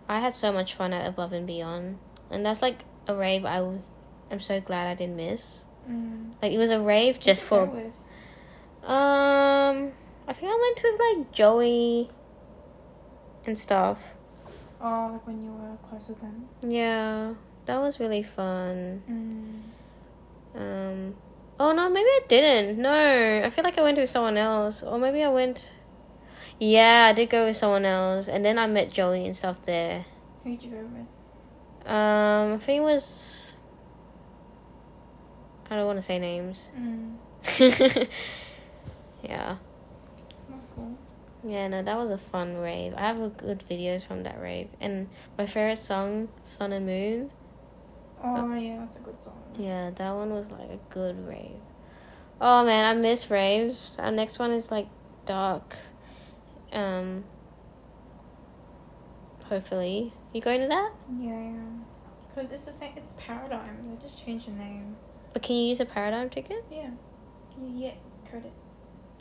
I 0.09 0.21
had 0.21 0.33
so 0.35 0.53
much 0.53 0.75
fun 0.75 0.93
at 0.93 1.07
Above 1.07 1.33
and 1.33 1.47
Beyond. 1.47 1.99
And 2.31 2.45
that's 2.45 2.63
like 2.63 2.85
a 3.07 3.15
rave 3.15 3.45
I 3.45 3.57
w- 3.59 3.83
I'm 4.31 4.41
so 4.41 4.61
glad 4.61 4.87
I 4.87 4.95
didn't 4.95 5.17
miss. 5.17 5.65
Mm. 5.89 6.33
Like 6.43 6.53
it 6.53 6.59
was 6.59 6.71
a 6.71 6.81
rave 6.81 7.19
just 7.21 7.45
for 7.45 7.63
um 8.85 9.93
I 10.27 10.33
think 10.33 10.53
I 10.53 10.57
went 10.57 10.83
with 10.83 11.01
like 11.01 11.33
Joey 11.33 12.11
and 13.47 13.59
stuff. 13.59 13.99
Oh, 14.81 15.11
like 15.13 15.27
when 15.27 15.43
you 15.43 15.51
were 15.51 15.77
close 15.89 16.09
with 16.09 16.21
them. 16.21 16.49
Yeah. 16.63 17.35
That 17.67 17.79
was 17.81 17.99
really 18.01 18.23
fun. 18.23 19.03
Mm. 20.57 20.61
Um 20.61 21.15
Oh 21.61 21.73
no, 21.73 21.89
maybe 21.91 22.07
I 22.07 22.21
didn't. 22.29 22.79
No. 22.79 23.43
I 23.45 23.51
feel 23.51 23.65
like 23.65 23.79
I 23.79 23.83
went 23.83 23.99
with 23.99 24.09
someone 24.09 24.37
else. 24.37 24.83
Or 24.83 24.99
maybe 24.99 25.23
I 25.25 25.29
went 25.29 25.73
Yeah, 26.59 27.09
I 27.11 27.13
did 27.13 27.31
go 27.31 27.47
with 27.47 27.57
someone 27.57 27.85
else 27.85 28.29
and 28.29 28.45
then 28.45 28.59
I 28.59 28.67
met 28.67 28.93
Joey 28.93 29.25
and 29.25 29.37
stuff 29.37 29.65
there. 29.65 30.05
Who'd 30.45 30.63
you 30.63 30.71
go 30.71 30.79
with? 30.79 31.91
Um 31.91 32.55
I 32.55 32.59
think 32.59 32.81
it 32.81 32.85
was 32.85 33.55
I 35.71 35.77
don't 35.77 35.87
want 35.87 35.99
to 35.99 36.03
say 36.03 36.19
names. 36.19 36.71
Mm. 36.77 37.17
yeah. 39.23 39.57
That's 40.51 40.69
cool. 40.75 40.97
Yeah, 41.45 41.69
no, 41.69 41.83
that 41.83 41.97
was 41.97 42.11
a 42.11 42.19
fun 42.19 42.57
rave. 42.57 42.95
I 42.97 43.03
have 43.03 43.21
a 43.21 43.29
good 43.29 43.63
videos 43.71 44.05
from 44.05 44.23
that 44.23 44.41
rave. 44.41 44.69
And 44.81 45.09
my 45.37 45.47
favorite 45.47 45.77
song, 45.77 46.29
Sun 46.43 46.73
and 46.73 46.87
Moon. 46.87 47.31
Oh, 48.25 48.55
yeah, 48.55 48.79
that's 48.79 48.97
a 48.97 49.01
good 49.01 49.23
song. 49.23 49.41
Yeah, 49.59 49.91
that 49.95 50.15
one 50.15 50.31
was 50.31 50.51
like 50.51 50.71
a 50.71 50.79
good 50.91 51.27
rave. 51.27 51.61
Oh 52.41 52.65
man, 52.65 52.85
I 52.85 52.99
miss 53.01 53.31
raves. 53.31 53.97
Our 53.99 54.11
next 54.11 54.39
one 54.39 54.51
is 54.53 54.71
like 54.71 54.89
dark. 55.27 55.77
Um 56.73 57.25
hopefully. 59.49 60.13
You 60.33 60.41
going 60.41 60.61
to 60.61 60.69
that? 60.69 60.93
Yeah. 61.19 61.53
Because 62.29 62.53
it's 62.53 62.65
the 62.65 62.73
same, 62.73 62.93
it's 62.97 63.15
Paradigm. 63.19 63.83
They 63.83 64.01
just 64.01 64.25
changed 64.25 64.47
the 64.47 64.53
name. 64.53 64.97
But 65.33 65.43
can 65.43 65.57
you 65.57 65.69
use 65.69 65.81
a 65.81 65.87
paradigm 65.87 66.29
ticket? 66.31 66.65
Yeah. 66.71 66.91
You 67.61 67.81
get 67.81 67.97
credit. 68.29 68.53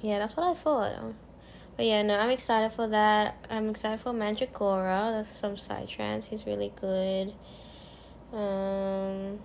Yeah, 0.01 0.19
that's 0.19 0.35
what 0.35 0.45
I 0.45 0.53
thought. 0.53 0.93
Um, 0.97 1.15
But 1.75 1.85
yeah, 1.85 2.01
no, 2.01 2.17
I'm 2.19 2.29
excited 2.29 2.73
for 2.73 2.87
that. 2.87 3.37
I'm 3.49 3.69
excited 3.69 3.99
for 4.01 4.11
Mandragora. 4.11 5.11
That's 5.15 5.29
some 5.29 5.55
psytrance. 5.55 6.25
He's 6.25 6.45
really 6.45 6.73
good. 6.79 7.33
Um, 8.33 9.39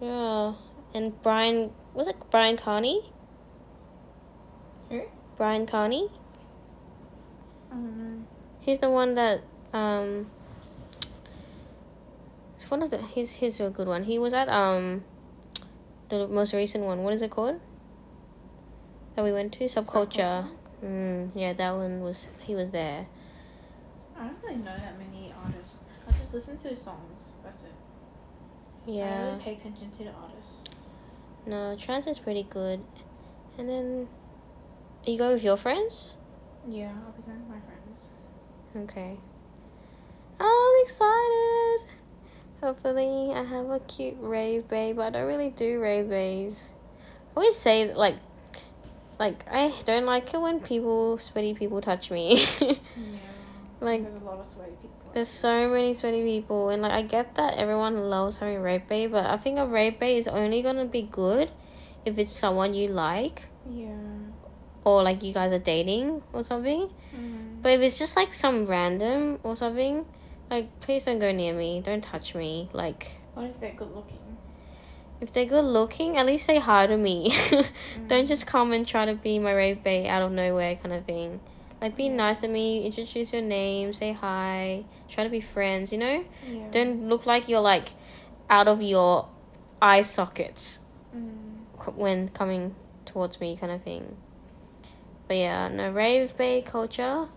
yeah, 0.00 0.54
and 0.94 1.20
Brian 1.22 1.72
was 1.92 2.08
it 2.08 2.16
Bryan 2.30 2.56
Kearney? 2.56 3.12
Who? 4.90 5.02
Bryan 5.36 5.66
Kearney. 5.66 6.08
I 7.70 7.74
don't 7.74 7.96
know. 7.96 8.26
He's 8.60 8.78
the 8.78 8.90
one 8.90 9.14
that 9.14 9.42
um. 9.72 10.30
It's 12.54 12.70
one 12.70 12.82
of 12.82 12.90
the. 12.90 13.02
He's 13.02 13.32
he's 13.32 13.60
a 13.60 13.70
good 13.70 13.88
one. 13.88 14.04
He 14.04 14.18
was 14.18 14.32
at 14.32 14.48
um. 14.48 15.04
The 16.08 16.28
most 16.28 16.54
recent 16.54 16.84
one. 16.84 17.02
What 17.02 17.12
is 17.14 17.22
it 17.22 17.30
called? 17.30 17.60
That 19.14 19.24
we 19.24 19.32
went 19.32 19.52
to 19.54 19.64
subculture. 19.64 20.48
Mm, 20.84 21.30
yeah, 21.34 21.52
that 21.52 21.74
one 21.74 22.00
was. 22.00 22.28
He 22.40 22.54
was 22.54 22.70
there. 22.70 23.06
I 24.16 24.26
don't 24.26 24.36
really 24.42 24.56
know 24.56 24.76
that 24.76 24.98
many 24.98 25.32
artists. 25.44 25.78
I 26.08 26.12
just 26.12 26.32
listen 26.32 26.56
to 26.58 26.68
the 26.68 26.76
songs. 26.76 27.32
That's 27.42 27.64
it. 27.64 27.72
Yeah. 28.86 29.04
I 29.04 29.08
don't 29.08 29.26
really 29.26 29.42
pay 29.42 29.54
attention 29.54 29.90
to 29.90 30.04
the 30.04 30.12
artists. 30.12 30.64
No, 31.46 31.76
trance 31.76 32.06
is 32.06 32.18
pretty 32.18 32.44
good. 32.44 32.80
And 33.58 33.68
then. 33.68 34.08
You 35.04 35.18
go 35.18 35.32
with 35.32 35.44
your 35.44 35.56
friends? 35.56 36.14
Yeah, 36.68 36.90
I'll 37.06 37.12
be 37.12 37.22
going 37.22 37.38
with 37.40 37.48
my 37.48 37.60
friends. 37.60 38.90
Okay. 38.90 39.16
Oh, 40.40 40.76
I'm 40.78 40.84
excited. 40.84 41.96
Hopefully, 42.60 43.32
I 43.34 43.44
have 43.44 43.70
a 43.70 43.78
cute 43.80 44.16
rave 44.20 44.68
babe. 44.68 44.96
But 44.96 45.06
I 45.06 45.10
don't 45.10 45.26
really 45.26 45.50
do 45.50 45.80
rave 45.80 46.08
bays. 46.08 46.72
I 47.34 47.40
always 47.40 47.56
say 47.56 47.92
like, 47.94 48.16
like 49.18 49.44
I 49.50 49.72
don't 49.84 50.06
like 50.06 50.32
it 50.34 50.40
when 50.40 50.60
people 50.60 51.18
sweaty 51.18 51.54
people 51.54 51.80
touch 51.80 52.10
me. 52.10 52.44
Yeah. 52.60 52.76
like 53.80 54.02
There's 54.02 54.14
a 54.14 54.24
lot 54.24 54.38
of 54.40 54.46
sweaty 54.46 54.72
people. 54.80 55.10
there's 55.12 55.28
so 55.28 55.68
many 55.68 55.92
sweaty 55.92 56.22
people 56.24 56.70
and 56.70 56.80
like 56.80 56.92
I 56.92 57.02
get 57.02 57.34
that 57.34 57.54
everyone 57.58 58.08
loves 58.08 58.38
having 58.38 58.60
rave 58.62 58.88
bae, 58.88 59.06
but 59.06 59.26
I 59.26 59.36
think 59.36 59.58
a 59.58 59.66
rave 59.66 60.00
bae 60.00 60.06
is 60.16 60.26
only 60.28 60.62
gonna 60.62 60.86
be 60.86 61.02
good 61.02 61.50
if 62.06 62.18
it's 62.18 62.32
someone 62.32 62.72
you 62.72 62.88
like 62.88 63.48
Yeah. 63.70 64.05
Or 64.86 65.02
like 65.02 65.22
you 65.24 65.32
guys 65.34 65.50
are 65.50 65.58
dating 65.58 66.22
or 66.32 66.42
something. 66.44 66.88
Mm. 67.14 67.60
But 67.62 67.72
if 67.72 67.80
it's 67.80 67.98
just 67.98 68.14
like 68.16 68.32
some 68.32 68.66
random 68.66 69.40
or 69.42 69.56
something, 69.56 70.06
like 70.48 70.68
please 70.80 71.02
don't 71.04 71.18
go 71.18 71.32
near 71.32 71.52
me. 71.54 71.80
Don't 71.84 72.04
touch 72.04 72.34
me. 72.36 72.68
Like 72.72 73.18
What 73.34 73.46
if 73.46 73.58
they're 73.58 73.74
good 73.74 73.90
looking? 73.92 74.20
if 75.20 75.32
they're 75.32 75.46
good 75.46 75.64
looking, 75.64 76.16
at 76.18 76.24
least 76.26 76.44
say 76.46 76.58
hi 76.60 76.86
to 76.86 76.96
me. 76.96 77.34
don't 78.06 78.26
Mm. 78.26 78.28
just 78.28 78.46
come 78.46 78.70
and 78.72 78.86
try 78.86 79.04
to 79.06 79.14
be 79.14 79.38
my 79.40 79.52
rave 79.52 79.82
bae 79.82 80.06
out 80.06 80.22
of 80.22 80.30
nowhere 80.30 80.76
kind 80.76 80.94
of 80.94 81.04
thing. 81.04 81.40
Like 81.82 81.96
be 81.96 82.04
Yeah. 82.04 82.14
nice 82.24 82.38
to 82.44 82.48
me, 82.48 82.86
introduce 82.86 83.32
your 83.32 83.42
name, 83.42 83.92
say 83.92 84.12
hi, 84.12 84.84
try 85.08 85.24
to 85.24 85.30
be 85.30 85.40
friends, 85.40 85.90
you 85.92 85.98
know? 85.98 86.24
Yeah. 86.48 86.68
Don't 86.70 87.08
look 87.08 87.26
like 87.26 87.48
you're 87.48 87.60
like 87.74 87.88
out 88.48 88.68
of 88.68 88.80
your 88.82 89.26
eye 89.82 90.02
sockets 90.02 90.78
Mm. 91.14 91.96
when 91.96 92.28
coming 92.28 92.74
towards 93.04 93.40
me 93.40 93.56
kind 93.56 93.72
of 93.72 93.82
thing. 93.82 94.16
But 95.28 95.36
yeah, 95.36 95.68
no 95.68 95.90
rave 95.90 96.36
bay 96.36 96.62
culture. 96.62 97.28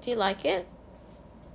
Do 0.00 0.10
you 0.10 0.16
like 0.16 0.44
it? 0.44 0.66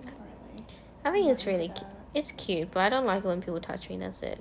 Not 0.03 0.13
really. 0.13 0.65
I 1.03 1.11
think 1.11 1.25
I'm 1.25 1.31
it's 1.31 1.45
really 1.45 1.69
cu- 1.69 1.85
it's 2.13 2.31
cute, 2.31 2.71
but 2.71 2.79
I 2.81 2.89
don't 2.89 3.05
like 3.05 3.23
it 3.23 3.27
when 3.27 3.41
people 3.41 3.59
touch 3.59 3.89
me. 3.89 3.97
That's 3.97 4.21
it. 4.23 4.39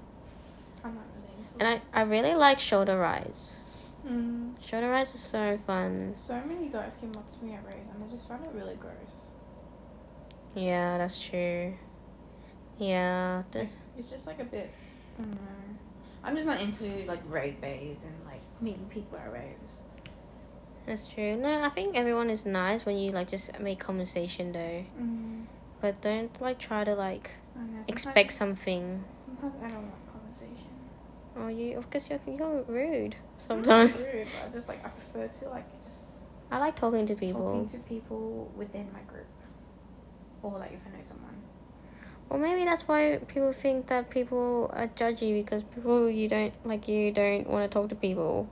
I'm 0.85 0.95
not 0.95 1.05
really 1.17 1.39
into 1.39 1.53
And 1.59 1.83
I, 1.95 2.01
I 2.01 2.03
really 2.05 2.35
like 2.35 2.61
shoulder 2.61 2.99
rides. 2.99 3.63
Mm. 4.07 4.55
Shoulder 4.65 4.91
rides 4.91 5.15
are 5.15 5.19
so 5.19 5.59
fun. 5.67 6.15
So 6.15 6.41
many 6.47 6.69
guys 6.69 6.97
came 6.97 7.17
up 7.17 7.39
to 7.39 7.45
me 7.45 7.55
at 7.55 7.67
Rays 7.67 7.87
and 7.93 8.05
I 8.05 8.13
just 8.13 8.29
found 8.29 8.45
it 8.45 8.51
really 8.53 8.75
gross. 8.77 9.29
Yeah, 10.55 10.99
that's 10.99 11.19
true. 11.19 11.75
Yeah, 12.79 13.43
this, 13.51 13.77
it's 13.97 14.11
just 14.11 14.27
like 14.27 14.41
a 14.41 14.45
bit. 14.45 14.73
I 15.19 15.23
don't 15.23 15.31
know. 15.33 15.39
I'm 16.23 16.35
just 16.35 16.47
not 16.47 16.61
into 16.61 16.85
like 17.07 17.21
rave 17.29 17.61
bays 17.61 18.05
and 18.05 18.15
like 18.27 18.41
meeting 18.61 18.87
people 18.91 19.19
at 19.19 19.33
raves. 19.33 19.79
That's 20.87 21.09
true. 21.09 21.37
No, 21.37 21.63
I 21.63 21.71
think 21.71 21.97
everyone 21.97 22.31
is 22.31 22.45
nice 22.45 22.85
when 22.85 22.99
you 22.99 23.11
like 23.11 23.29
just 23.29 23.59
make 23.61 23.79
conversation 23.79 24.53
though. 24.53 24.85
Mm. 25.01 25.45
But 25.81 26.01
don't 26.01 26.41
like 26.41 26.59
try 26.59 26.85
to 26.85 26.95
like 26.95 27.31
know, 27.57 27.85
expect 27.89 28.33
something. 28.33 29.05
Sometimes 29.17 29.55
I 29.63 29.69
don't 29.69 29.83
want 29.83 30.13
conversation. 30.13 30.69
Oh, 31.37 31.49
you 31.49 31.77
of 31.79 31.91
course 31.91 32.09
you're, 32.09 32.21
you're 32.27 32.63
rude 32.63 33.17
I'm 33.49 33.57
not 33.59 33.65
sometimes. 33.65 34.07
rude, 34.13 34.29
but 34.41 34.49
I 34.49 34.53
just 34.53 34.69
like 34.69 34.85
I 34.85 34.89
prefer 34.89 35.27
to 35.27 35.49
like 35.51 35.83
just 35.83 36.19
I 36.51 36.59
like 36.59 36.77
talking 36.77 37.07
to 37.07 37.15
people. 37.15 37.65
talking 37.65 37.81
to 37.81 37.89
people 37.89 38.53
within 38.57 38.89
my 38.93 39.01
group, 39.03 39.27
or 40.43 40.59
like 40.59 40.73
if 40.73 40.81
I 40.87 40.97
know 40.97 41.03
someone. 41.03 41.35
Well, 42.29 42.39
maybe 42.39 42.65
that's 42.65 42.87
why 42.89 43.21
people 43.29 43.53
think 43.53 43.87
that 43.89 44.11
people 44.11 44.71
are 44.75 44.89
judgy 44.89 45.35
because 45.35 45.63
people 45.63 46.11
you 46.11 46.29
don't 46.29 46.55
like 46.65 46.89
you 46.89 47.11
don't 47.11 47.47
want 47.49 47.71
to 47.71 47.75
talk 47.75 47.89
to 47.89 47.95
people. 47.95 48.49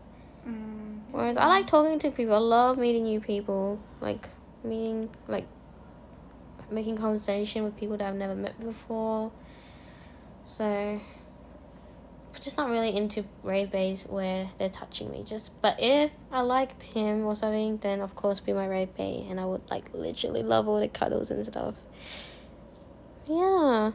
Mm. 0.48 0.71
Whereas 1.12 1.36
I 1.36 1.46
like 1.46 1.66
talking 1.66 1.98
to 2.00 2.10
people. 2.10 2.34
I 2.34 2.38
love 2.38 2.78
meeting 2.78 3.04
new 3.04 3.20
people. 3.20 3.78
Like 4.00 4.28
meeting 4.64 5.10
like 5.28 5.46
making 6.70 6.96
conversation 6.96 7.64
with 7.64 7.76
people 7.76 7.96
that 7.98 8.08
I've 8.08 8.16
never 8.16 8.34
met 8.34 8.58
before. 8.58 9.30
So 10.44 11.00
just 12.40 12.56
not 12.56 12.68
really 12.68 12.96
into 12.96 13.24
rave 13.42 13.70
bays 13.70 14.04
where 14.08 14.50
they're 14.58 14.68
touching 14.68 15.10
me. 15.10 15.22
Just 15.22 15.60
but 15.62 15.76
if 15.78 16.10
I 16.30 16.40
liked 16.40 16.82
him 16.82 17.24
or 17.24 17.36
something, 17.36 17.76
then 17.78 18.00
of 18.00 18.14
course 18.14 18.40
be 18.40 18.52
my 18.52 18.66
rave 18.66 18.94
bay 18.96 19.26
and 19.28 19.38
I 19.38 19.44
would 19.44 19.70
like 19.70 19.92
literally 19.94 20.42
love 20.42 20.66
all 20.66 20.80
the 20.80 20.88
cuddles 20.88 21.30
and 21.30 21.44
stuff. 21.44 21.74
Yeah. 23.26 23.92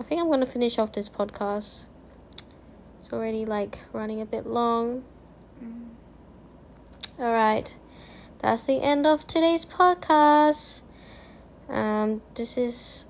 I 0.00 0.02
think 0.02 0.20
I'm 0.20 0.28
gonna 0.28 0.46
finish 0.46 0.78
off 0.78 0.92
this 0.92 1.08
podcast. 1.08 1.86
It's 2.98 3.12
already 3.12 3.44
like 3.44 3.80
running 3.92 4.20
a 4.20 4.26
bit 4.26 4.46
long. 4.46 5.04
Mm. 5.62 5.93
All 7.16 7.32
right, 7.32 7.72
that's 8.40 8.64
the 8.64 8.82
end 8.82 9.06
of 9.06 9.24
today's 9.24 9.64
podcast. 9.64 10.82
Um, 11.68 12.22
this 12.34 12.58
is 12.58 13.06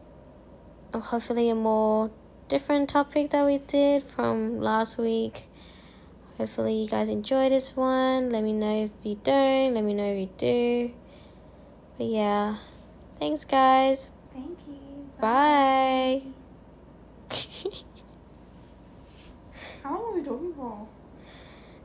uh, 0.92 1.00
hopefully 1.00 1.48
a 1.48 1.54
more 1.54 2.10
different 2.48 2.90
topic 2.90 3.30
that 3.30 3.46
we 3.46 3.56
did 3.56 4.02
from 4.02 4.60
last 4.60 4.98
week. 4.98 5.48
Hopefully, 6.36 6.82
you 6.82 6.86
guys 6.86 7.08
enjoy 7.08 7.48
this 7.48 7.74
one. 7.74 8.28
Let 8.28 8.44
me 8.44 8.52
know 8.52 8.84
if 8.84 8.90
you 9.02 9.18
don't. 9.24 9.72
Let 9.72 9.82
me 9.82 9.94
know 9.94 10.12
if 10.12 10.18
you 10.18 10.28
do. 10.36 10.92
But 11.96 12.06
yeah, 12.08 12.58
thanks, 13.18 13.46
guys. 13.46 14.10
Thank 14.34 14.58
you. 14.68 15.08
Bye. 15.18 16.24
How 19.82 19.94
long 19.94 20.12
are 20.12 20.14
we 20.16 20.22
talking 20.22 20.52
for? 20.52 20.88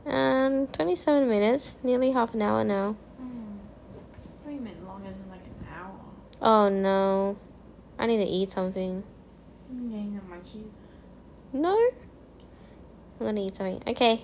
Um, 0.06 0.66
twenty-seven 0.68 1.28
minutes, 1.28 1.76
nearly 1.82 2.12
half 2.12 2.34
an 2.34 2.42
hour 2.42 2.64
now. 2.64 2.96
Mm. 3.20 3.58
I 4.40 4.44
thought 4.44 4.52
you 4.52 4.60
meant 4.60 4.86
long 4.86 5.04
as 5.06 5.20
in 5.20 5.28
like 5.30 5.40
an 5.40 5.66
hour. 5.74 5.94
Oh 6.40 6.68
no, 6.68 7.36
I 7.98 8.06
need 8.06 8.18
to 8.18 8.30
eat 8.30 8.50
something. 8.50 9.04
Yeah, 9.72 9.98
you 9.98 10.10
know. 10.10 10.20
No? 11.52 11.76
I'm 13.18 13.26
gonna 13.26 13.40
eat 13.40 13.56
something. 13.56 13.82
Okay. 13.86 14.22